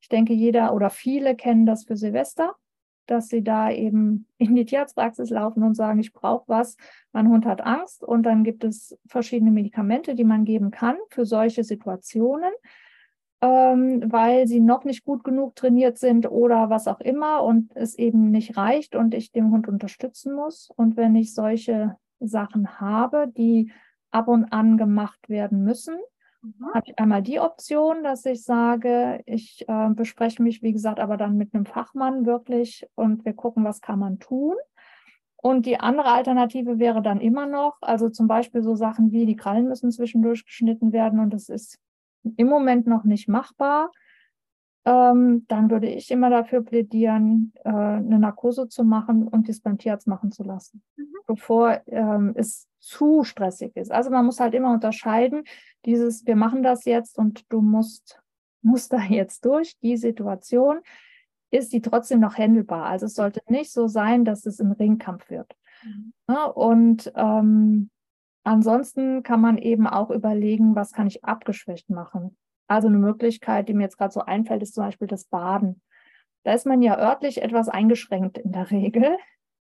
[0.00, 2.54] ich denke, jeder oder viele kennen das für Silvester
[3.12, 6.76] dass sie da eben in die Tierarztpraxis laufen und sagen, ich brauche was,
[7.12, 11.26] mein Hund hat Angst und dann gibt es verschiedene Medikamente, die man geben kann für
[11.26, 12.50] solche Situationen,
[13.42, 17.98] ähm, weil sie noch nicht gut genug trainiert sind oder was auch immer und es
[17.98, 20.70] eben nicht reicht und ich den Hund unterstützen muss.
[20.74, 23.70] Und wenn ich solche Sachen habe, die
[24.10, 25.96] ab und an gemacht werden müssen,
[26.42, 26.74] Mhm.
[26.74, 31.16] Habe ich einmal die Option, dass ich sage, ich äh, bespreche mich, wie gesagt, aber
[31.16, 34.56] dann mit einem Fachmann wirklich und wir gucken, was kann man tun.
[35.36, 39.36] Und die andere Alternative wäre dann immer noch, also zum Beispiel so Sachen wie die
[39.36, 41.80] Krallen müssen zwischendurch geschnitten werden und das ist
[42.36, 43.90] im Moment noch nicht machbar
[44.84, 49.78] ähm, dann würde ich immer dafür plädieren, äh, eine Narkose zu machen und dies beim
[49.78, 51.06] Tierarzt machen zu lassen, mhm.
[51.26, 53.92] bevor ähm, es zu stressig ist.
[53.92, 55.44] Also man muss halt immer unterscheiden,
[55.84, 58.20] dieses, wir machen das jetzt und du musst,
[58.60, 60.80] musst da jetzt durch, die Situation,
[61.52, 62.86] ist die trotzdem noch händelbar.
[62.86, 65.54] Also es sollte nicht so sein, dass es ein Ringkampf wird.
[65.84, 66.12] Mhm.
[66.28, 67.90] Ja, und ähm,
[68.42, 72.36] ansonsten kann man eben auch überlegen, was kann ich abgeschwächt machen.
[72.72, 75.82] Also eine Möglichkeit, die mir jetzt gerade so einfällt, ist zum Beispiel das Baden.
[76.42, 79.18] Da ist man ja örtlich etwas eingeschränkt in der Regel,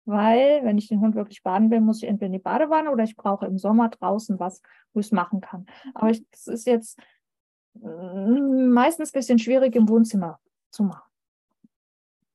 [0.06, 3.04] weil wenn ich den Hund wirklich baden will, muss ich entweder in die Badewanne oder
[3.04, 4.60] ich brauche im Sommer draußen was,
[4.92, 5.66] wo ich es machen kann.
[5.94, 6.98] Aber es ist jetzt
[7.74, 10.40] mm, meistens ein bisschen schwierig im Wohnzimmer
[10.70, 11.08] zu machen.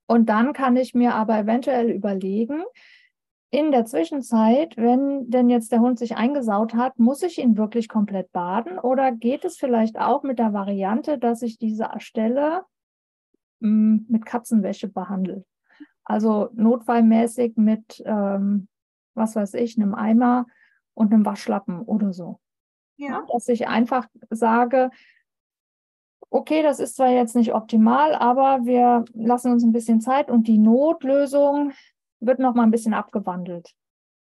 [0.07, 2.63] Und dann kann ich mir aber eventuell überlegen,
[3.52, 7.89] in der Zwischenzeit, wenn denn jetzt der Hund sich eingesaut hat, muss ich ihn wirklich
[7.89, 12.64] komplett baden oder geht es vielleicht auch mit der Variante, dass ich diese Stelle
[13.60, 15.45] mh, hm, mit Katzenwäsche behandle?
[16.06, 18.70] Also notfallmäßig mit, ähm,
[19.16, 20.47] was weiß ich, einem Eimer
[20.93, 22.39] und einem Waschlappen oder so.
[22.95, 23.26] Ja.
[23.34, 24.91] Dass ich einfach sage,
[26.30, 30.47] okay, das ist zwar jetzt nicht optimal, aber wir lassen uns ein bisschen Zeit und
[30.47, 31.74] die Notlösung
[32.22, 33.74] wird noch mal ein bisschen abgewandelt.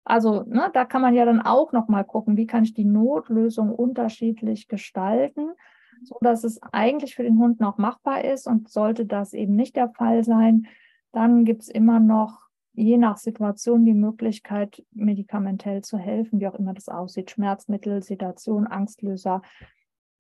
[0.05, 2.85] Also ne, da kann man ja dann auch noch mal gucken, wie kann ich die
[2.85, 5.53] Notlösung unterschiedlich gestalten.
[6.03, 8.49] so dass es eigentlich für den Hund noch machbar ist.
[8.49, 10.67] Und sollte das eben nicht der Fall sein,
[11.13, 16.55] dann gibt es immer noch je nach Situation die Möglichkeit, medikamentell zu helfen, wie auch
[16.55, 17.31] immer das aussieht.
[17.31, 19.43] Schmerzmittel, Sedation, Angstlöser,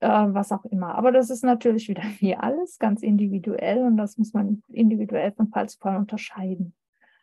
[0.00, 0.94] äh, was auch immer.
[0.94, 5.48] Aber das ist natürlich wieder wie alles ganz individuell und das muss man individuell von
[5.48, 6.74] Fall zu Fall unterscheiden.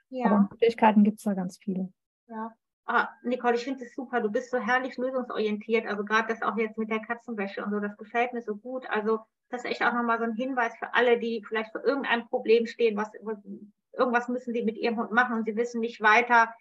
[0.09, 0.25] Ja.
[0.27, 1.91] Aber Möglichkeiten gibt es da ganz viele.
[2.27, 2.53] Ja.
[2.85, 4.19] Ah, Nicole, ich finde es super.
[4.19, 5.85] Du bist so herrlich lösungsorientiert.
[5.85, 8.89] Also gerade das auch jetzt mit der Katzenwäsche und so, das gefällt mir so gut.
[8.89, 12.27] Also das ist echt auch nochmal so ein Hinweis für alle, die vielleicht vor irgendeinem
[12.27, 13.11] Problem stehen, was,
[13.93, 16.53] irgendwas müssen sie mit ihrem Hund machen und sie wissen nicht weiter.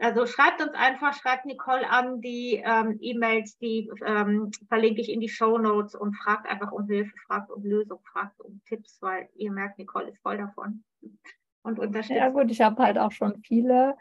[0.00, 5.20] Also schreibt uns einfach, schreibt Nicole an, die ähm, E-Mails, die ähm, verlinke ich in
[5.20, 9.28] die Show Notes und fragt einfach um Hilfe, fragt um Lösung, fragt um Tipps, weil
[9.36, 10.82] ihr merkt, Nicole ist voll davon
[11.62, 12.18] und unterstützt.
[12.18, 13.96] Ja gut, ich habe halt auch schon viele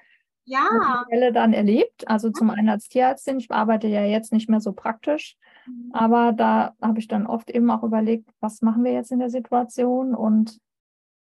[0.46, 1.06] ja.
[1.10, 2.08] Fälle dann erlebt.
[2.08, 5.36] Also zum einen als Tierärztin, ich arbeite ja jetzt nicht mehr so praktisch,
[5.66, 5.92] mhm.
[5.94, 9.30] aber da habe ich dann oft eben auch überlegt, was machen wir jetzt in der
[9.30, 10.60] Situation und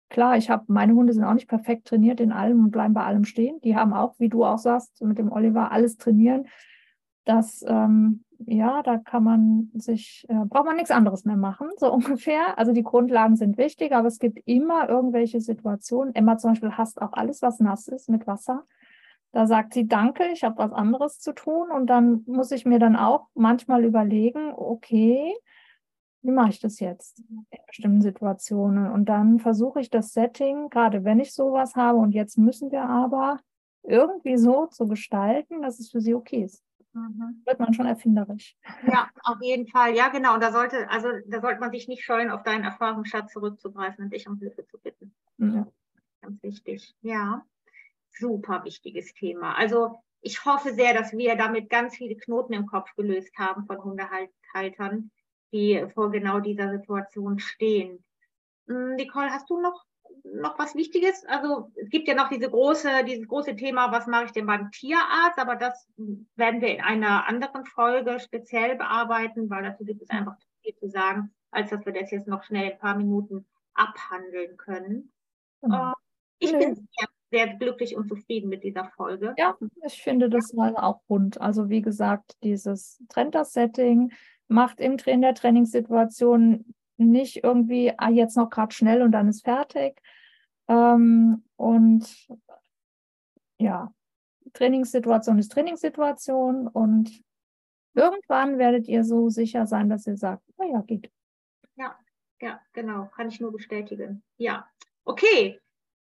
[0.09, 3.03] Klar, ich habe, meine Hunde sind auch nicht perfekt trainiert in allem und bleiben bei
[3.03, 3.59] allem stehen.
[3.61, 6.47] Die haben auch, wie du auch sagst, mit dem Oliver alles trainieren.
[7.25, 11.91] Das, ähm, ja, da kann man sich, äh, braucht man nichts anderes mehr machen, so
[11.93, 12.57] ungefähr.
[12.57, 16.15] Also die Grundlagen sind wichtig, aber es gibt immer irgendwelche Situationen.
[16.15, 18.65] Emma zum Beispiel hasst auch alles, was nass ist mit Wasser.
[19.31, 21.71] Da sagt sie, danke, ich habe was anderes zu tun.
[21.71, 25.33] Und dann muss ich mir dann auch manchmal überlegen, okay,
[26.21, 28.91] wie mache ich das jetzt in bestimmten Situationen?
[28.91, 32.83] Und dann versuche ich das Setting, gerade wenn ich sowas habe, und jetzt müssen wir
[32.83, 33.39] aber
[33.83, 36.66] irgendwie so zu gestalten, dass es für sie okay ist.
[36.97, 37.43] Mhm.
[37.45, 38.55] Wird man schon erfinderisch.
[38.87, 39.95] Ja, auf jeden Fall.
[39.95, 40.33] Ja, genau.
[40.33, 44.13] Und da sollte, also da sollte man sich nicht scheuen, auf deinen Erfahrungsschatz zurückzugreifen und
[44.13, 45.13] dich um Hilfe zu bitten.
[45.37, 45.67] Ja.
[46.21, 46.95] Ganz wichtig.
[47.01, 47.45] Ja
[48.19, 49.55] super wichtiges Thema.
[49.55, 53.83] Also ich hoffe sehr, dass wir damit ganz viele Knoten im Kopf gelöst haben von
[53.83, 55.11] Hundehaltern,
[55.53, 58.03] die vor genau dieser Situation stehen.
[58.67, 59.85] Hm, Nicole, hast du noch,
[60.23, 61.25] noch was Wichtiges?
[61.25, 64.71] Also es gibt ja noch diese große, dieses große Thema, was mache ich denn beim
[64.71, 65.37] Tierarzt?
[65.37, 65.87] Aber das
[66.35, 70.89] werden wir in einer anderen Folge speziell bearbeiten, weil dazu gibt es einfach viel zu
[70.89, 75.11] sagen, als dass wir das jetzt noch schnell ein paar Minuten abhandeln können.
[75.61, 75.93] Mhm.
[76.39, 79.33] Ich bin sehr sehr glücklich und zufrieden mit dieser Folge.
[79.37, 81.39] Ja, ich finde das war auch rund.
[81.41, 84.11] Also wie gesagt, dieses Trender-Setting
[84.47, 89.43] macht im Train der Trainingssituation nicht irgendwie, ah, jetzt noch gerade schnell und dann ist
[89.43, 90.01] fertig.
[90.67, 92.27] Ähm, und
[93.59, 93.93] ja,
[94.53, 97.23] Trainingssituation ist Trainingssituation und
[97.93, 101.11] irgendwann werdet ihr so sicher sein, dass ihr sagt, naja, geht.
[101.75, 101.97] Ja,
[102.41, 104.23] ja, genau, kann ich nur bestätigen.
[104.37, 104.67] Ja,
[105.03, 105.59] okay.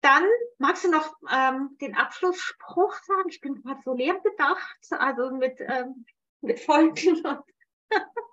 [0.01, 0.23] Dann
[0.59, 3.29] magst du noch ähm, den Abschlussspruch sagen?
[3.29, 6.05] Ich bin gerade so leer gedacht, also mit, ähm,
[6.41, 7.21] mit Folgen.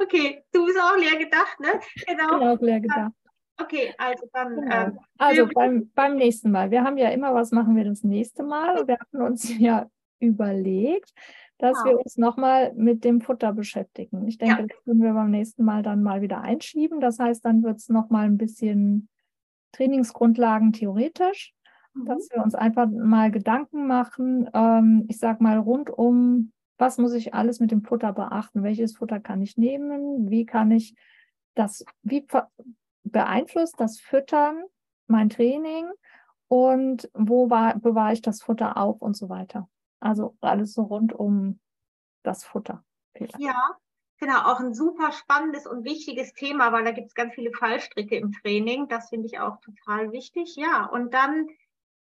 [0.00, 1.80] okay, du bist auch leer gedacht, ne?
[2.06, 2.34] Genau.
[2.34, 3.12] Ich bin auch leer gedacht.
[3.56, 4.56] Okay, also dann.
[4.56, 4.74] Genau.
[4.74, 6.70] Ähm, also beim, beim nächsten Mal.
[6.70, 8.86] Wir haben ja immer, was machen wir das nächste Mal?
[8.86, 9.88] Wir hatten uns ja
[10.18, 11.12] überlegt,
[11.58, 11.84] dass wow.
[11.86, 14.26] wir uns nochmal mit dem Futter beschäftigen.
[14.26, 14.66] Ich denke, ja.
[14.66, 17.00] das können wir beim nächsten Mal dann mal wieder einschieben.
[17.00, 19.08] Das heißt, dann wird es nochmal ein bisschen
[19.72, 21.54] Trainingsgrundlagen theoretisch,
[21.94, 22.06] mhm.
[22.06, 27.12] dass wir uns einfach mal Gedanken machen, ähm, ich sage mal rund um, was muss
[27.12, 30.94] ich alles mit dem Futter beachten, welches Futter kann ich nehmen, wie kann ich
[31.54, 32.26] das, wie
[33.04, 34.64] beeinflusst das Füttern
[35.06, 35.88] mein Training
[36.48, 39.68] und wo war, bewahre ich das Futter auf und so weiter.
[40.00, 41.60] Also alles so rund um
[42.22, 42.84] das Futter.
[43.38, 43.78] Ja,
[44.20, 48.16] Genau, auch ein super spannendes und wichtiges Thema, weil da gibt es ganz viele Fallstricke
[48.16, 48.88] im Training.
[48.88, 50.56] Das finde ich auch total wichtig.
[50.56, 51.48] Ja, und dann,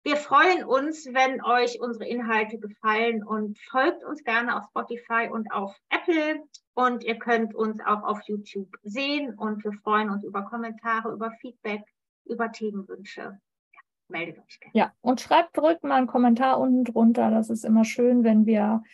[0.07, 5.51] wir freuen uns, wenn euch unsere Inhalte gefallen und folgt uns gerne auf Spotify und
[5.51, 6.45] auf Apple.
[6.75, 11.33] Und ihr könnt uns auch auf YouTube sehen und wir freuen uns über Kommentare, über
[11.41, 11.83] Feedback,
[12.25, 13.21] über Themenwünsche.
[13.73, 14.79] Ja, meldet euch gerne.
[14.79, 17.33] Ja, und schreibt zurück mal einen Kommentar unten drunter.
[17.33, 18.85] Das ist immer schön, wenn wir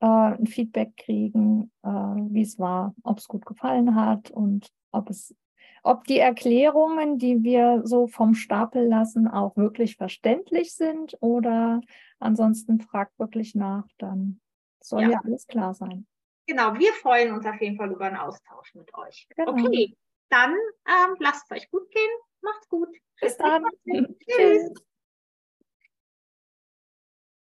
[0.00, 5.10] äh, ein Feedback kriegen, äh, wie es war, ob es gut gefallen hat und ob
[5.10, 5.34] es
[5.84, 11.82] ob die Erklärungen, die wir so vom Stapel lassen, auch wirklich verständlich sind oder
[12.18, 14.40] ansonsten fragt wirklich nach, dann
[14.80, 16.06] soll ja, ja alles klar sein.
[16.46, 19.28] Genau, wir freuen uns auf jeden Fall über einen Austausch mit euch.
[19.36, 19.52] Genau.
[19.52, 19.94] Okay,
[20.30, 20.54] dann
[20.86, 22.10] ähm, lasst es euch gut gehen.
[22.40, 22.88] Macht's gut.
[23.20, 23.64] Bis dann.
[24.26, 24.72] Tschüss.